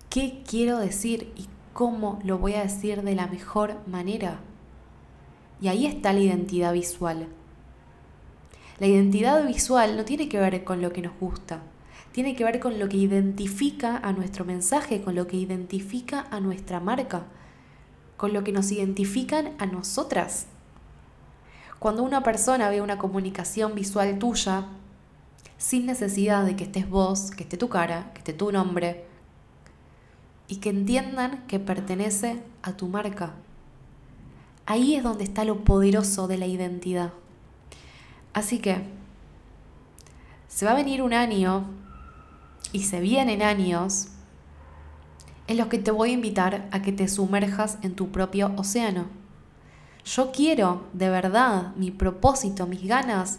qué 0.08 0.42
quiero 0.48 0.78
decir 0.78 1.32
y 1.36 1.48
cómo 1.72 2.20
lo 2.22 2.38
voy 2.38 2.54
a 2.54 2.62
decir 2.62 3.02
de 3.02 3.14
la 3.14 3.26
mejor 3.26 3.76
manera. 3.86 4.38
Y 5.60 5.68
ahí 5.68 5.86
está 5.86 6.12
la 6.12 6.20
identidad 6.20 6.72
visual. 6.72 7.26
La 8.78 8.86
identidad 8.86 9.46
visual 9.46 9.96
no 9.96 10.04
tiene 10.04 10.28
que 10.28 10.38
ver 10.38 10.64
con 10.64 10.80
lo 10.80 10.92
que 10.92 11.02
nos 11.02 11.18
gusta, 11.18 11.62
tiene 12.14 12.36
que 12.36 12.44
ver 12.44 12.60
con 12.60 12.78
lo 12.78 12.88
que 12.88 12.96
identifica 12.96 13.98
a 13.98 14.12
nuestro 14.12 14.44
mensaje, 14.44 15.02
con 15.02 15.16
lo 15.16 15.26
que 15.26 15.36
identifica 15.36 16.28
a 16.30 16.38
nuestra 16.38 16.78
marca, 16.78 17.24
con 18.16 18.32
lo 18.32 18.44
que 18.44 18.52
nos 18.52 18.70
identifican 18.70 19.56
a 19.58 19.66
nosotras. 19.66 20.46
Cuando 21.80 22.04
una 22.04 22.22
persona 22.22 22.70
ve 22.70 22.80
una 22.80 22.98
comunicación 22.98 23.74
visual 23.74 24.16
tuya, 24.20 24.68
sin 25.58 25.86
necesidad 25.86 26.44
de 26.44 26.54
que 26.54 26.62
estés 26.62 26.88
vos, 26.88 27.32
que 27.32 27.42
esté 27.42 27.56
tu 27.56 27.68
cara, 27.68 28.12
que 28.12 28.18
esté 28.18 28.32
tu 28.32 28.52
nombre, 28.52 29.06
y 30.46 30.58
que 30.58 30.70
entiendan 30.70 31.44
que 31.48 31.58
pertenece 31.58 32.40
a 32.62 32.76
tu 32.76 32.86
marca, 32.86 33.34
Ahí 34.66 34.94
es 34.94 35.02
donde 35.02 35.24
está 35.24 35.44
lo 35.44 35.62
poderoso 35.62 36.26
de 36.26 36.38
la 36.38 36.46
identidad. 36.46 37.12
Así 38.32 38.60
que 38.60 38.82
se 40.48 40.64
va 40.64 40.72
a 40.72 40.76
venir 40.76 41.02
un 41.02 41.12
año 41.12 41.83
y 42.74 42.82
se 42.82 43.00
vienen 43.00 43.40
años 43.40 44.08
en 45.46 45.58
los 45.58 45.68
que 45.68 45.78
te 45.78 45.92
voy 45.92 46.10
a 46.10 46.14
invitar 46.14 46.68
a 46.72 46.82
que 46.82 46.90
te 46.92 47.06
sumerjas 47.06 47.78
en 47.82 47.94
tu 47.94 48.10
propio 48.10 48.50
océano. 48.56 49.06
Yo 50.04 50.32
quiero, 50.32 50.82
de 50.92 51.08
verdad, 51.08 51.72
mi 51.76 51.92
propósito, 51.92 52.66
mis 52.66 52.84
ganas, 52.84 53.38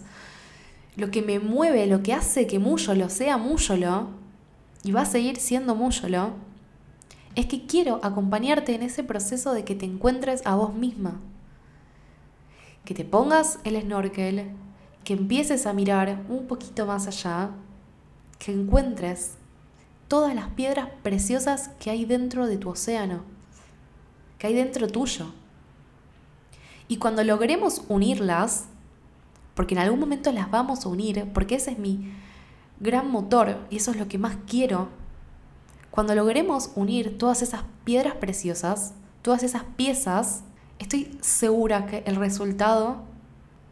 lo 0.95 1.11
que 1.11 1.21
me 1.21 1.39
mueve, 1.39 1.85
lo 1.85 2.01
que 2.01 2.13
hace 2.13 2.47
que 2.47 2.59
Múyolo 2.59 3.09
sea 3.09 3.37
Múyolo, 3.37 4.07
y 4.83 4.93
va 4.93 5.01
a 5.01 5.05
seguir 5.05 5.35
siendo 5.35 5.75
Múyolo, 5.75 6.31
es 7.35 7.47
que 7.47 7.65
quiero 7.65 7.99
acompañarte 8.03 8.73
en 8.73 8.83
ese 8.83 9.03
proceso 9.03 9.51
de 9.51 9.65
que 9.65 9.75
te 9.75 9.85
encuentres 9.85 10.43
a 10.45 10.55
vos 10.55 10.73
misma. 10.73 11.19
Que 12.85 12.93
te 12.93 13.03
pongas 13.03 13.59
el 13.65 13.81
snorkel, 13.81 14.51
que 15.03 15.13
empieces 15.13 15.65
a 15.65 15.73
mirar 15.73 16.23
un 16.29 16.47
poquito 16.47 16.85
más 16.85 17.07
allá, 17.07 17.51
que 18.39 18.51
encuentres 18.51 19.35
todas 20.07 20.35
las 20.35 20.49
piedras 20.49 20.89
preciosas 21.03 21.69
que 21.79 21.89
hay 21.89 22.05
dentro 22.05 22.47
de 22.47 22.57
tu 22.57 22.69
océano, 22.69 23.23
que 24.37 24.47
hay 24.47 24.53
dentro 24.53 24.87
tuyo. 24.87 25.33
Y 26.87 26.97
cuando 26.97 27.23
logremos 27.23 27.83
unirlas, 27.87 28.65
porque 29.55 29.73
en 29.73 29.81
algún 29.81 29.99
momento 29.99 30.31
las 30.31 30.51
vamos 30.51 30.85
a 30.85 30.89
unir, 30.89 31.31
porque 31.33 31.55
ese 31.55 31.71
es 31.71 31.79
mi 31.79 32.11
gran 32.79 33.09
motor 33.09 33.65
y 33.69 33.77
eso 33.77 33.91
es 33.91 33.97
lo 33.97 34.07
que 34.07 34.17
más 34.17 34.37
quiero, 34.47 34.89
cuando 35.89 36.13
logremos 36.13 36.71
unir 36.75 37.17
todas 37.17 37.41
esas 37.41 37.63
piedras 37.85 38.15
preciosas, 38.15 38.93
todas 39.21 39.43
esas 39.43 39.63
piezas, 39.77 40.43
estoy 40.77 41.17
segura 41.21 41.85
que 41.85 42.03
el 42.05 42.17
resultado 42.17 42.97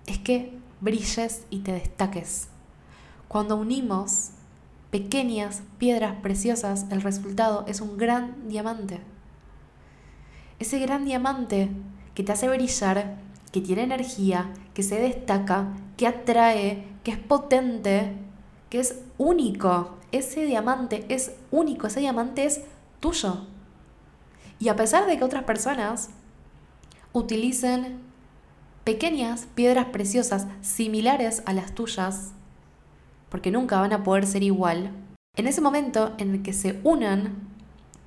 es 0.08 0.20
que 0.20 0.58
brilles 0.80 1.44
y 1.50 1.60
te 1.60 1.74
destaques. 1.74 2.48
Cuando 3.28 3.58
unimos 3.58 4.30
pequeñas 4.94 5.64
piedras 5.80 6.18
preciosas, 6.22 6.86
el 6.92 7.02
resultado 7.02 7.66
es 7.68 7.82
un 7.82 7.98
gran 7.98 8.48
diamante. 8.48 9.00
Ese 10.60 10.78
gran 10.78 11.04
diamante 11.04 11.72
que 12.14 12.22
te 12.22 12.32
hace 12.32 12.48
brillar, 12.48 13.18
que 13.52 13.60
tiene 13.60 13.82
energía, 13.82 14.54
que 14.76 14.84
se 14.84 15.00
destaca, 15.00 15.74
que 15.98 16.06
atrae, 16.06 16.86
que 17.04 17.10
es 17.10 17.18
potente, 17.18 18.14
que 18.70 18.82
es 18.82 19.00
único. 19.18 19.98
Ese 20.12 20.46
diamante 20.46 21.08
es 21.10 21.32
único, 21.50 21.88
ese 21.88 22.02
diamante 22.02 22.46
es 22.46 22.62
tuyo. 23.00 23.48
Y 24.60 24.70
a 24.70 24.76
pesar 24.76 25.08
de 25.08 25.18
que 25.18 25.24
otras 25.24 25.46
personas 25.46 26.12
utilicen 27.14 28.00
pequeñas 28.84 29.48
piedras 29.56 29.88
preciosas 29.88 30.46
similares 30.62 31.42
a 31.48 31.54
las 31.54 31.74
tuyas, 31.74 32.34
porque 33.34 33.50
nunca 33.50 33.80
van 33.80 33.94
a 33.94 34.04
poder 34.04 34.28
ser 34.28 34.44
igual, 34.44 34.92
en 35.36 35.48
ese 35.48 35.60
momento 35.60 36.14
en 36.20 36.36
el 36.36 36.44
que 36.44 36.54
se 36.54 36.80
unan 36.84 37.34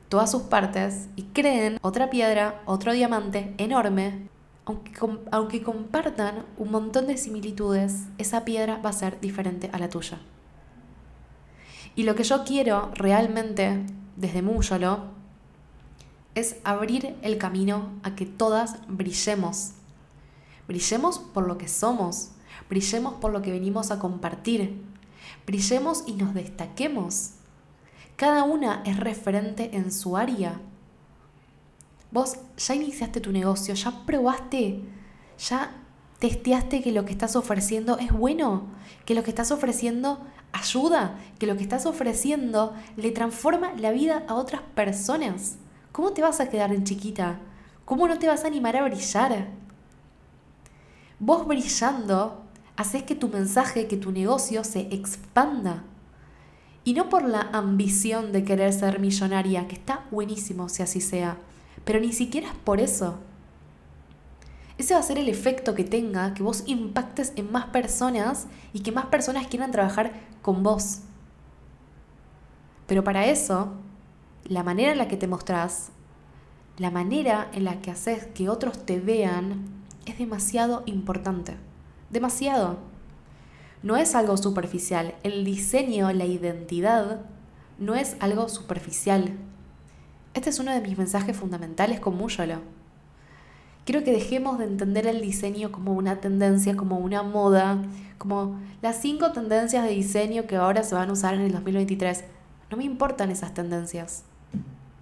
todas 0.08 0.30
sus 0.30 0.42
partes 0.42 1.08
y 1.16 1.24
creen 1.24 1.78
otra 1.82 2.10
piedra, 2.10 2.62
otro 2.64 2.92
diamante 2.92 3.52
enorme, 3.58 4.28
aunque, 4.66 4.92
aunque 5.32 5.64
compartan 5.64 6.44
un 6.58 6.70
montón 6.70 7.08
de 7.08 7.16
similitudes, 7.16 8.04
esa 8.18 8.44
piedra 8.44 8.76
va 8.76 8.90
a 8.90 8.92
ser 8.92 9.18
diferente 9.20 9.68
a 9.72 9.80
la 9.80 9.88
tuya. 9.88 10.20
Y 11.96 12.04
lo 12.04 12.14
que 12.14 12.22
yo 12.22 12.44
quiero 12.44 12.92
realmente 12.94 13.84
desde 14.14 14.42
Múyolo 14.42 15.06
es 16.36 16.58
abrir 16.62 17.16
el 17.22 17.36
camino 17.36 17.90
a 18.04 18.14
que 18.14 18.26
todas 18.26 18.76
brillemos. 18.86 19.72
Brillemos 20.68 21.18
por 21.18 21.48
lo 21.48 21.58
que 21.58 21.66
somos, 21.66 22.30
brillemos 22.70 23.14
por 23.14 23.32
lo 23.32 23.42
que 23.42 23.50
venimos 23.50 23.90
a 23.90 23.98
compartir, 23.98 24.94
brillemos 25.46 26.04
y 26.06 26.12
nos 26.12 26.34
destaquemos. 26.34 27.32
Cada 28.16 28.44
una 28.44 28.82
es 28.84 28.98
referente 28.98 29.76
en 29.76 29.92
su 29.92 30.16
área. 30.16 30.60
Vos 32.10 32.36
ya 32.56 32.74
iniciaste 32.74 33.20
tu 33.20 33.32
negocio, 33.32 33.74
ya 33.74 34.06
probaste, 34.06 34.80
ya 35.38 35.70
testeaste 36.18 36.82
que 36.82 36.92
lo 36.92 37.04
que 37.04 37.12
estás 37.12 37.36
ofreciendo 37.36 37.98
es 37.98 38.12
bueno, 38.12 38.64
que 39.04 39.14
lo 39.14 39.22
que 39.22 39.30
estás 39.30 39.50
ofreciendo 39.50 40.24
ayuda, 40.52 41.18
que 41.38 41.46
lo 41.46 41.56
que 41.56 41.62
estás 41.62 41.84
ofreciendo 41.84 42.74
le 42.96 43.10
transforma 43.10 43.74
la 43.74 43.90
vida 43.90 44.24
a 44.28 44.34
otras 44.34 44.62
personas. 44.74 45.56
¿Cómo 45.92 46.12
te 46.12 46.22
vas 46.22 46.40
a 46.40 46.48
quedar 46.48 46.72
en 46.72 46.84
chiquita? 46.84 47.38
¿Cómo 47.84 48.08
no 48.08 48.18
te 48.18 48.28
vas 48.28 48.44
a 48.44 48.46
animar 48.46 48.76
a 48.76 48.84
brillar? 48.84 49.48
Vos 51.18 51.46
brillando, 51.46 52.45
haces 52.76 53.02
que 53.02 53.14
tu 53.14 53.28
mensaje, 53.28 53.86
que 53.86 53.96
tu 53.96 54.12
negocio 54.12 54.64
se 54.64 54.80
expanda. 54.94 55.84
Y 56.84 56.94
no 56.94 57.08
por 57.08 57.24
la 57.24 57.40
ambición 57.52 58.32
de 58.32 58.44
querer 58.44 58.72
ser 58.72 59.00
millonaria, 59.00 59.66
que 59.66 59.74
está 59.74 60.04
buenísimo 60.10 60.68
si 60.68 60.82
así 60.82 61.00
sea, 61.00 61.38
pero 61.84 62.00
ni 62.00 62.12
siquiera 62.12 62.48
es 62.48 62.54
por 62.54 62.80
eso. 62.80 63.18
Ese 64.78 64.94
va 64.94 65.00
a 65.00 65.02
ser 65.02 65.18
el 65.18 65.28
efecto 65.28 65.74
que 65.74 65.84
tenga 65.84 66.34
que 66.34 66.42
vos 66.42 66.62
impactes 66.66 67.32
en 67.36 67.50
más 67.50 67.66
personas 67.66 68.46
y 68.72 68.80
que 68.80 68.92
más 68.92 69.06
personas 69.06 69.46
quieran 69.46 69.70
trabajar 69.70 70.12
con 70.42 70.62
vos. 70.62 71.00
Pero 72.86 73.02
para 73.02 73.26
eso, 73.26 73.72
la 74.44 74.62
manera 74.62 74.92
en 74.92 74.98
la 74.98 75.08
que 75.08 75.16
te 75.16 75.26
mostrás, 75.26 75.90
la 76.76 76.90
manera 76.90 77.50
en 77.54 77.64
la 77.64 77.80
que 77.80 77.90
haces 77.90 78.26
que 78.26 78.50
otros 78.50 78.84
te 78.84 79.00
vean, 79.00 79.64
es 80.04 80.18
demasiado 80.18 80.82
importante. 80.86 81.56
Demasiado. 82.10 82.78
No 83.82 83.96
es 83.96 84.14
algo 84.14 84.36
superficial. 84.36 85.14
El 85.22 85.44
diseño, 85.44 86.12
la 86.12 86.24
identidad, 86.24 87.22
no 87.78 87.94
es 87.94 88.16
algo 88.20 88.48
superficial. 88.48 89.36
Este 90.34 90.50
es 90.50 90.58
uno 90.58 90.72
de 90.72 90.80
mis 90.80 90.96
mensajes 90.98 91.36
fundamentales 91.36 91.98
con 92.00 92.16
Múyolo 92.16 92.60
Quiero 93.86 94.02
que 94.02 94.10
dejemos 94.10 94.58
de 94.58 94.64
entender 94.64 95.06
el 95.06 95.20
diseño 95.20 95.70
como 95.70 95.92
una 95.92 96.20
tendencia, 96.20 96.76
como 96.76 96.98
una 96.98 97.22
moda, 97.22 97.78
como 98.18 98.58
las 98.82 99.00
cinco 99.00 99.30
tendencias 99.30 99.84
de 99.84 99.90
diseño 99.90 100.46
que 100.46 100.56
ahora 100.56 100.82
se 100.82 100.96
van 100.96 101.08
a 101.08 101.12
usar 101.12 101.34
en 101.34 101.42
el 101.42 101.52
2023. 101.52 102.24
No 102.68 102.76
me 102.76 102.84
importan 102.84 103.30
esas 103.30 103.54
tendencias. 103.54 104.24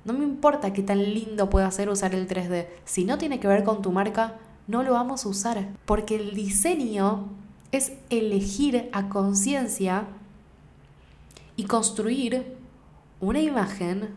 No 0.05 0.13
me 0.13 0.23
importa 0.23 0.75
qué 0.75 0.83
tan 0.83 1.03
lindo 1.03 1.49
pueda 1.49 1.71
ser 1.71 1.89
usar 1.89 2.15
el 2.15 2.29
3D. 2.29 2.67
Si 2.85 3.05
no 3.05 3.17
tiene 3.17 3.41
que 3.41 3.49
ver 3.49 3.65
con 3.65 3.81
tu 3.81 3.91
marca, 3.91 4.35
no 4.67 4.83
lo 4.83 4.93
vamos 4.93 5.25
a 5.25 5.29
usar. 5.29 5.69
Porque 5.85 6.17
el 6.17 6.35
diseño 6.35 7.29
es 7.73 7.93
elegir 8.11 8.89
a 8.93 9.09
conciencia 9.09 10.07
y 11.57 11.65
construir 11.65 12.57
una 13.21 13.41
imagen 13.41 14.15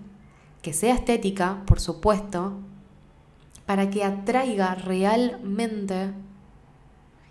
que 0.62 0.74
sea 0.74 0.96
estética, 0.96 1.64
por 1.66 1.80
supuesto, 1.80 2.54
para 3.66 3.90
que 3.90 4.04
atraiga 4.04 4.76
realmente 4.76 6.14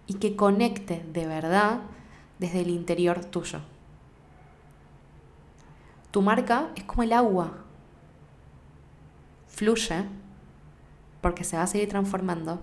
y 0.07 0.15
que 0.15 0.37
conecte 0.37 1.05
de 1.13 1.27
verdad 1.27 1.81
desde 2.39 2.61
el 2.61 2.71
interior 2.71 3.25
tuyo. 3.25 3.61
Tu 6.11 6.23
marca 6.23 6.71
es 6.77 6.85
como 6.85 7.03
el 7.03 7.13
agua. 7.13 7.59
Fluye 9.49 10.05
porque 11.21 11.45
se 11.45 11.57
va 11.57 11.65
a 11.65 11.67
seguir 11.67 11.89
transformando. 11.89 12.61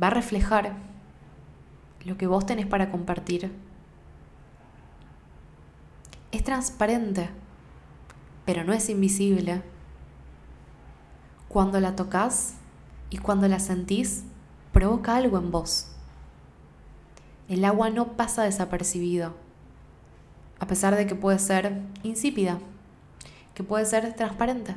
Va 0.00 0.08
a 0.08 0.10
reflejar 0.10 0.76
lo 2.04 2.16
que 2.16 2.26
vos 2.26 2.46
tenés 2.46 2.66
para 2.66 2.90
compartir. 2.90 3.52
Es 6.30 6.44
transparente, 6.44 7.30
pero 8.44 8.62
no 8.64 8.72
es 8.72 8.88
invisible 8.88 9.62
cuando 11.48 11.80
la 11.80 11.96
tocas 11.96 12.54
y 13.08 13.18
cuando 13.18 13.48
la 13.48 13.58
sentís, 13.60 14.24
provoca 14.72 15.16
algo 15.16 15.38
en 15.38 15.50
vos. 15.50 15.88
El 17.48 17.64
agua 17.64 17.88
no 17.88 18.12
pasa 18.12 18.42
desapercibido, 18.42 19.34
a 20.58 20.66
pesar 20.66 20.96
de 20.96 21.06
que 21.06 21.14
puede 21.14 21.38
ser 21.38 21.80
insípida, 22.02 22.58
que 23.54 23.62
puede 23.62 23.86
ser 23.86 24.12
transparente, 24.14 24.74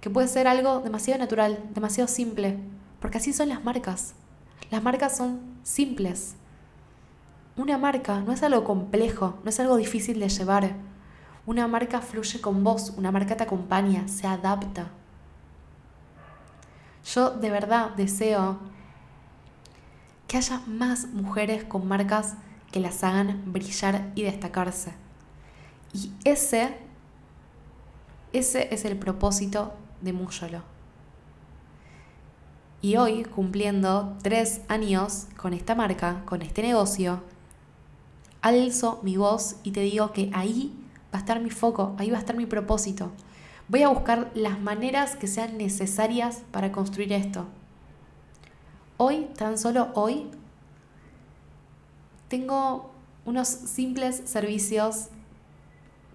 que 0.00 0.08
puede 0.08 0.28
ser 0.28 0.46
algo 0.46 0.80
demasiado 0.80 1.18
natural, 1.18 1.58
demasiado 1.74 2.06
simple, 2.06 2.58
porque 3.00 3.18
así 3.18 3.32
son 3.32 3.48
las 3.48 3.64
marcas. 3.64 4.14
Las 4.70 4.82
marcas 4.82 5.16
son 5.16 5.40
simples. 5.62 6.36
Una 7.56 7.78
marca 7.78 8.20
no 8.20 8.32
es 8.32 8.42
algo 8.42 8.64
complejo, 8.64 9.38
no 9.42 9.50
es 9.50 9.58
algo 9.60 9.76
difícil 9.76 10.20
de 10.20 10.28
llevar. 10.28 10.76
Una 11.46 11.66
marca 11.66 12.00
fluye 12.00 12.40
con 12.40 12.62
vos, 12.62 12.94
una 12.96 13.10
marca 13.10 13.36
te 13.36 13.42
acompaña, 13.42 14.06
se 14.08 14.26
adapta. 14.26 14.90
Yo 17.12 17.30
de 17.30 17.50
verdad 17.50 17.90
deseo 17.96 18.58
que 20.28 20.36
haya 20.36 20.62
más 20.66 21.08
mujeres 21.08 21.64
con 21.64 21.88
marcas 21.88 22.34
que 22.70 22.78
las 22.78 23.02
hagan 23.02 23.42
brillar 23.46 24.12
y 24.14 24.22
destacarse. 24.22 24.92
Y 25.92 26.12
ese, 26.24 26.76
ese 28.32 28.72
es 28.72 28.84
el 28.84 28.96
propósito 28.96 29.74
de 30.00 30.12
Múyolo. 30.12 30.62
Y 32.82 32.96
hoy, 32.96 33.24
cumpliendo 33.24 34.16
tres 34.22 34.62
años 34.68 35.26
con 35.36 35.52
esta 35.52 35.74
marca, 35.74 36.22
con 36.24 36.40
este 36.40 36.62
negocio, 36.62 37.22
alzo 38.40 39.00
mi 39.02 39.18
voz 39.18 39.56
y 39.64 39.72
te 39.72 39.80
digo 39.80 40.12
que 40.12 40.30
ahí 40.32 40.72
va 41.12 41.18
a 41.18 41.20
estar 41.20 41.40
mi 41.40 41.50
foco, 41.50 41.94
ahí 41.98 42.10
va 42.10 42.16
a 42.16 42.20
estar 42.20 42.36
mi 42.36 42.46
propósito. 42.46 43.10
Voy 43.68 43.82
a 43.82 43.88
buscar 43.88 44.30
las 44.34 44.58
maneras 44.58 45.14
que 45.14 45.26
sean 45.26 45.58
necesarias 45.58 46.42
para 46.52 46.72
construir 46.72 47.12
esto. 47.12 47.46
Hoy, 48.96 49.28
tan 49.36 49.58
solo 49.58 49.88
hoy, 49.94 50.30
tengo 52.28 52.90
unos 53.26 53.48
simples 53.48 54.22
servicios 54.24 55.08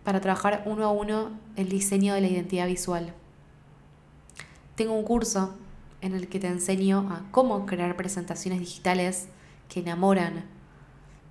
para 0.03 0.19
trabajar 0.19 0.63
uno 0.65 0.85
a 0.85 0.91
uno 0.91 1.29
el 1.55 1.69
diseño 1.69 2.15
de 2.15 2.21
la 2.21 2.27
identidad 2.27 2.65
visual. 2.65 3.13
Tengo 4.75 4.93
un 4.93 5.03
curso 5.03 5.55
en 6.05 6.13
el 6.13 6.27
que 6.27 6.39
te 6.39 6.47
enseño 6.47 7.09
a 7.09 7.23
cómo 7.31 7.65
crear 7.65 7.97
presentaciones 7.97 8.59
digitales 8.59 9.27
que 9.67 9.79
enamoran, 9.79 10.45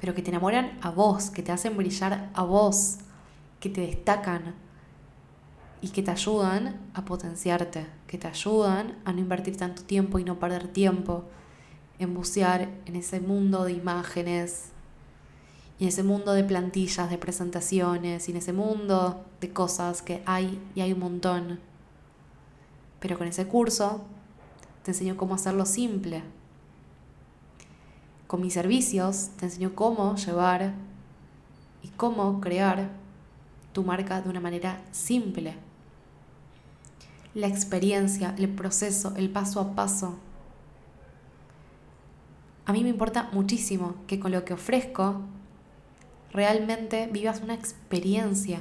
pero 0.00 0.14
que 0.14 0.22
te 0.22 0.30
enamoran 0.30 0.76
a 0.82 0.90
vos, 0.90 1.30
que 1.30 1.44
te 1.44 1.52
hacen 1.52 1.76
brillar 1.76 2.30
a 2.34 2.42
vos, 2.42 2.98
que 3.60 3.70
te 3.70 3.82
destacan 3.82 4.54
y 5.80 5.90
que 5.90 6.02
te 6.02 6.10
ayudan 6.10 6.80
a 6.92 7.04
potenciarte, 7.04 7.86
que 8.08 8.18
te 8.18 8.26
ayudan 8.26 8.98
a 9.04 9.12
no 9.12 9.20
invertir 9.20 9.56
tanto 9.56 9.84
tiempo 9.84 10.18
y 10.18 10.24
no 10.24 10.40
perder 10.40 10.66
tiempo 10.66 11.24
en 12.00 12.12
bucear 12.12 12.68
en 12.84 12.96
ese 12.96 13.20
mundo 13.20 13.64
de 13.64 13.74
imágenes 13.74 14.70
y 15.78 15.84
en 15.84 15.88
ese 15.90 16.02
mundo 16.02 16.32
de 16.32 16.42
plantillas, 16.42 17.10
de 17.10 17.18
presentaciones 17.18 18.28
y 18.28 18.32
en 18.32 18.38
ese 18.38 18.52
mundo 18.52 19.24
de 19.40 19.52
cosas 19.52 20.02
que 20.02 20.20
hay 20.26 20.60
y 20.74 20.80
hay 20.80 20.92
un 20.92 20.98
montón. 20.98 21.60
Pero 22.98 23.16
con 23.16 23.28
ese 23.28 23.46
curso 23.46 24.04
te 24.84 24.90
enseño 24.90 25.16
cómo 25.16 25.34
hacerlo 25.34 25.66
simple. 25.66 26.22
Con 28.26 28.42
mis 28.42 28.52
servicios 28.52 29.30
te 29.38 29.46
enseño 29.46 29.74
cómo 29.74 30.14
llevar 30.14 30.74
y 31.82 31.88
cómo 31.88 32.40
crear 32.40 32.90
tu 33.72 33.82
marca 33.82 34.20
de 34.20 34.28
una 34.28 34.40
manera 34.40 34.80
simple. 34.92 35.56
La 37.34 37.48
experiencia, 37.48 38.34
el 38.38 38.48
proceso, 38.48 39.14
el 39.16 39.30
paso 39.30 39.60
a 39.60 39.74
paso. 39.74 40.16
A 42.66 42.72
mí 42.72 42.82
me 42.82 42.90
importa 42.90 43.30
muchísimo 43.32 43.96
que 44.06 44.20
con 44.20 44.32
lo 44.32 44.44
que 44.44 44.52
ofrezco 44.52 45.20
realmente 46.30 47.08
vivas 47.10 47.40
una 47.40 47.54
experiencia. 47.54 48.60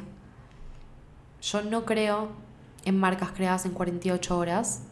Yo 1.42 1.62
no 1.64 1.86
creo 1.86 2.30
en 2.86 2.98
marcas 2.98 3.32
creadas 3.32 3.66
en 3.66 3.72
48 3.72 4.38
horas. 4.38 4.84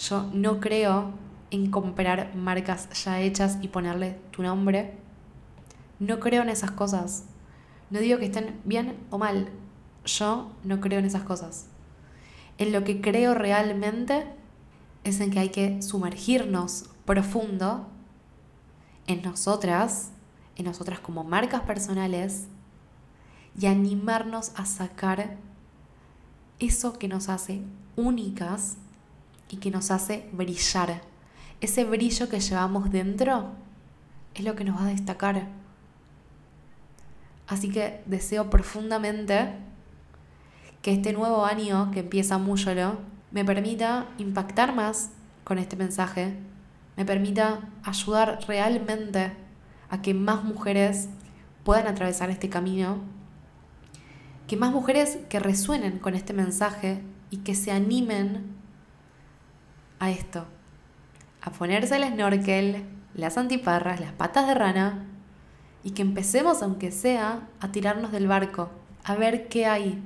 Yo 0.00 0.28
no 0.32 0.60
creo 0.60 1.12
en 1.50 1.70
comprar 1.70 2.34
marcas 2.34 2.88
ya 3.04 3.20
hechas 3.20 3.58
y 3.60 3.68
ponerle 3.68 4.18
tu 4.30 4.42
nombre. 4.42 4.94
No 5.98 6.20
creo 6.20 6.42
en 6.42 6.48
esas 6.48 6.70
cosas. 6.70 7.24
No 7.90 8.00
digo 8.00 8.18
que 8.18 8.26
estén 8.26 8.60
bien 8.64 8.96
o 9.10 9.18
mal. 9.18 9.48
Yo 10.04 10.50
no 10.64 10.80
creo 10.80 10.98
en 10.98 11.04
esas 11.04 11.22
cosas. 11.22 11.66
En 12.58 12.72
lo 12.72 12.84
que 12.84 13.00
creo 13.00 13.34
realmente 13.34 14.24
es 15.04 15.20
en 15.20 15.30
que 15.30 15.40
hay 15.40 15.48
que 15.50 15.82
sumergirnos 15.82 16.90
profundo 17.04 17.86
en 19.06 19.22
nosotras 19.22 20.12
en 20.60 20.66
nosotras 20.66 21.00
como 21.00 21.24
marcas 21.24 21.62
personales 21.62 22.46
y 23.58 23.66
animarnos 23.66 24.52
a 24.56 24.66
sacar 24.66 25.36
eso 26.58 26.98
que 26.98 27.08
nos 27.08 27.28
hace 27.28 27.62
únicas 27.96 28.76
y 29.50 29.56
que 29.56 29.70
nos 29.70 29.90
hace 29.90 30.28
brillar. 30.32 31.02
Ese 31.60 31.84
brillo 31.84 32.28
que 32.28 32.40
llevamos 32.40 32.90
dentro 32.90 33.50
es 34.34 34.44
lo 34.44 34.54
que 34.54 34.64
nos 34.64 34.80
va 34.80 34.86
a 34.86 34.90
destacar. 34.90 35.48
Así 37.48 37.70
que 37.70 38.02
deseo 38.06 38.48
profundamente 38.48 39.52
que 40.82 40.92
este 40.92 41.12
nuevo 41.12 41.44
año 41.44 41.90
que 41.90 42.00
empieza 42.00 42.38
Múyolo 42.38 42.98
me 43.32 43.44
permita 43.44 44.06
impactar 44.18 44.74
más 44.74 45.10
con 45.44 45.58
este 45.58 45.76
mensaje, 45.76 46.36
me 46.96 47.04
permita 47.04 47.60
ayudar 47.82 48.38
realmente 48.46 49.32
a 49.90 50.00
que 50.00 50.14
más 50.14 50.44
mujeres 50.44 51.08
puedan 51.64 51.88
atravesar 51.88 52.30
este 52.30 52.48
camino, 52.48 52.98
que 54.46 54.56
más 54.56 54.72
mujeres 54.72 55.18
que 55.28 55.40
resuenen 55.40 55.98
con 55.98 56.14
este 56.14 56.32
mensaje 56.32 57.02
y 57.30 57.38
que 57.38 57.54
se 57.54 57.72
animen 57.72 58.59
a 60.00 60.10
esto, 60.10 60.46
a 61.42 61.52
ponerse 61.52 61.96
el 61.96 62.04
snorkel, 62.12 62.84
las 63.14 63.38
antiparras, 63.38 64.00
las 64.00 64.12
patas 64.12 64.48
de 64.48 64.54
rana 64.54 65.06
y 65.84 65.92
que 65.92 66.02
empecemos, 66.02 66.62
aunque 66.62 66.90
sea, 66.90 67.48
a 67.60 67.70
tirarnos 67.70 68.10
del 68.10 68.26
barco, 68.26 68.70
a 69.04 69.14
ver 69.14 69.48
qué 69.48 69.66
hay, 69.66 70.02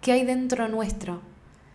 qué 0.00 0.12
hay 0.12 0.24
dentro 0.24 0.68
nuestro. 0.68 1.20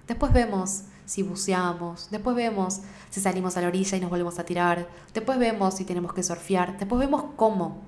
Después 0.08 0.34
vemos 0.34 0.84
si 1.06 1.24
buceamos, 1.24 2.10
después 2.10 2.36
vemos 2.36 2.82
si 3.10 3.22
salimos 3.22 3.56
a 3.58 3.62
la 3.62 3.68
orilla 3.68 3.98
y 3.98 4.02
nos 4.02 4.10
volvemos 4.10 4.40
a 4.40 4.46
tirar, 4.46 4.88
después 5.14 5.38
vemos 5.38 5.76
si 5.76 5.86
tenemos 5.86 6.14
que 6.14 6.24
surfear, 6.24 6.78
después 6.78 7.00
vemos 7.00 7.26
cómo. 7.36 7.82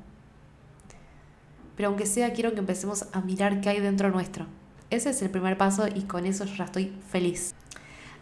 Pero 1.75 1.89
aunque 1.89 2.05
sea, 2.05 2.33
quiero 2.33 2.53
que 2.53 2.59
empecemos 2.59 3.05
a 3.13 3.21
mirar 3.21 3.61
qué 3.61 3.69
hay 3.69 3.79
dentro 3.79 4.09
nuestro. 4.09 4.45
Ese 4.89 5.11
es 5.11 5.21
el 5.21 5.29
primer 5.29 5.57
paso 5.57 5.87
y 5.87 6.01
con 6.03 6.25
eso 6.25 6.43
yo 6.43 6.55
ya 6.55 6.65
estoy 6.65 6.93
feliz. 7.09 7.53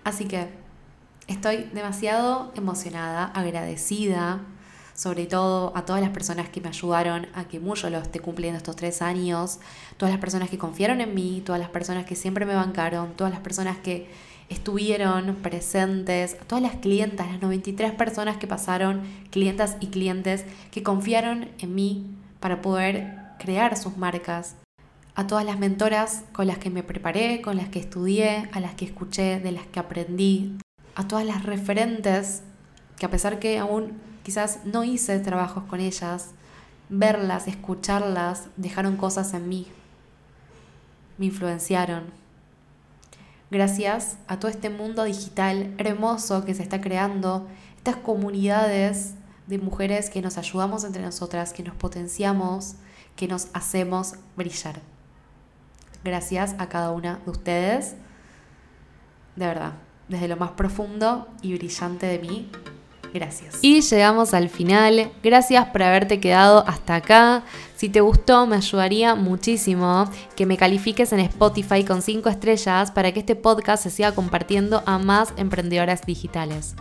Así 0.03 0.25
que 0.25 0.66
estoy 1.27 1.69
demasiado 1.73 2.51
emocionada, 2.55 3.25
agradecida, 3.25 4.41
sobre 4.93 5.27
todo 5.27 5.73
a 5.75 5.85
todas 5.85 6.01
las 6.01 6.09
personas 6.09 6.49
que 6.49 6.59
me 6.59 6.69
ayudaron 6.69 7.27
a 7.35 7.47
que 7.47 7.59
mucho 7.59 7.89
lo 7.89 7.99
esté 7.99 8.19
cumpliendo 8.19 8.57
estos 8.57 8.75
tres 8.75 9.01
años, 9.01 9.59
todas 9.97 10.11
las 10.11 10.19
personas 10.19 10.49
que 10.49 10.57
confiaron 10.57 11.01
en 11.01 11.13
mí, 11.13 11.43
todas 11.45 11.61
las 11.61 11.69
personas 11.69 12.05
que 12.05 12.15
siempre 12.15 12.45
me 12.45 12.55
bancaron, 12.55 13.13
todas 13.13 13.31
las 13.31 13.41
personas 13.41 13.77
que 13.77 14.09
estuvieron 14.49 15.35
presentes, 15.35 16.37
todas 16.47 16.63
las 16.63 16.77
clientas, 16.77 17.27
las 17.27 17.41
93 17.41 17.91
personas 17.91 18.37
que 18.37 18.47
pasaron, 18.47 19.01
clientas 19.29 19.77
y 19.81 19.87
clientes 19.87 20.45
que 20.71 20.81
confiaron 20.81 21.49
en 21.59 21.75
mí 21.75 22.07
para 22.39 22.61
poder 22.61 23.17
crear 23.37 23.77
sus 23.77 23.97
marcas, 23.97 24.55
a 25.13 25.27
todas 25.27 25.45
las 25.45 25.59
mentoras 25.59 26.23
con 26.31 26.47
las 26.47 26.57
que 26.57 26.69
me 26.69 26.83
preparé, 26.83 27.41
con 27.41 27.57
las 27.57 27.69
que 27.69 27.79
estudié, 27.79 28.49
a 28.51 28.59
las 28.59 28.73
que 28.75 28.85
escuché, 28.85 29.39
de 29.39 29.51
las 29.51 29.65
que 29.67 29.79
aprendí, 29.79 30.57
a 30.97 31.07
todas 31.07 31.25
las 31.25 31.43
referentes 31.43 32.41
que 32.97 33.05
a 33.05 33.11
pesar 33.11 33.37
que 33.37 33.59
aún 33.59 34.01
quizás 34.23 34.65
no 34.65 34.83
hice 34.83 35.19
trabajos 35.19 35.63
con 35.65 35.79
ellas, 35.79 36.31
verlas, 36.89 37.47
escucharlas, 37.47 38.47
dejaron 38.57 38.97
cosas 38.97 39.35
en 39.35 39.47
mí, 39.47 39.67
me 41.19 41.27
influenciaron, 41.27 42.05
gracias 43.51 44.17
a 44.27 44.39
todo 44.39 44.49
este 44.49 44.71
mundo 44.71 45.03
digital 45.03 45.71
hermoso 45.77 46.43
que 46.43 46.55
se 46.55 46.63
está 46.63 46.81
creando, 46.81 47.47
estas 47.77 47.97
comunidades 47.97 49.13
de 49.45 49.59
mujeres 49.59 50.09
que 50.09 50.23
nos 50.23 50.39
ayudamos 50.39 50.83
entre 50.83 51.03
nosotras, 51.03 51.53
que 51.53 51.61
nos 51.61 51.75
potenciamos, 51.75 52.73
que 53.15 53.27
nos 53.27 53.49
hacemos 53.53 54.15
brillar. 54.35 54.81
Gracias 56.03 56.55
a 56.57 56.69
cada 56.69 56.91
una 56.91 57.19
de 57.23 57.29
ustedes, 57.29 57.95
de 59.35 59.45
verdad, 59.45 59.73
desde 60.07 60.27
lo 60.27 60.37
más 60.37 60.51
profundo 60.51 61.27
y 61.41 61.53
brillante 61.55 62.05
de 62.05 62.19
mí, 62.19 62.49
Gracias. 63.13 63.59
Y 63.61 63.81
llegamos 63.81 64.33
al 64.33 64.49
final. 64.49 65.11
Gracias 65.23 65.65
por 65.67 65.83
haberte 65.83 66.19
quedado 66.19 66.63
hasta 66.67 66.95
acá. 66.95 67.43
Si 67.75 67.89
te 67.89 68.01
gustó, 68.01 68.45
me 68.47 68.55
ayudaría 68.57 69.15
muchísimo 69.15 70.09
que 70.35 70.45
me 70.45 70.57
califiques 70.57 71.13
en 71.13 71.19
Spotify 71.21 71.83
con 71.83 72.01
5 72.01 72.29
estrellas 72.29 72.91
para 72.91 73.11
que 73.11 73.19
este 73.19 73.35
podcast 73.35 73.83
se 73.83 73.91
siga 73.91 74.13
compartiendo 74.13 74.83
a 74.85 74.97
más 74.97 75.33
emprendedoras 75.37 76.05
digitales. 76.05 76.75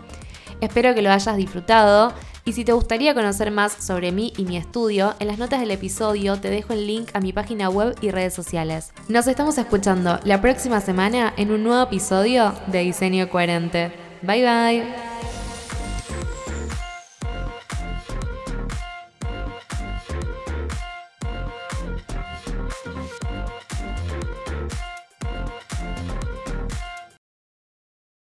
Espero 0.60 0.94
que 0.94 1.02
lo 1.02 1.10
hayas 1.10 1.36
disfrutado 1.36 2.12
y 2.46 2.52
si 2.52 2.64
te 2.64 2.72
gustaría 2.72 3.12
conocer 3.12 3.50
más 3.50 3.72
sobre 3.72 4.12
mí 4.12 4.32
y 4.37 4.44
mi 4.44 4.56
estudio, 4.56 5.14
en 5.18 5.26
las 5.26 5.37
notas 5.37 5.61
del 5.61 5.72
episodio 5.72 6.40
te 6.40 6.48
dejo 6.48 6.72
el 6.72 6.87
link 6.87 7.11
a 7.12 7.20
mi 7.20 7.32
página 7.32 7.68
web 7.68 7.96
y 8.00 8.12
redes 8.12 8.35
sociales. 8.35 8.92
Nos 9.09 9.26
estamos 9.26 9.59
escuchando 9.59 10.20
la 10.24 10.40
próxima 10.40 10.80
semana 10.80 11.35
en 11.37 11.50
un 11.50 11.64
nuevo 11.64 11.82
episodio 11.82 12.54
de 12.68 12.78
Diseño 12.78 13.28
Coherente. 13.28 13.92
Bye 14.22 14.42
bye. 14.42 15.36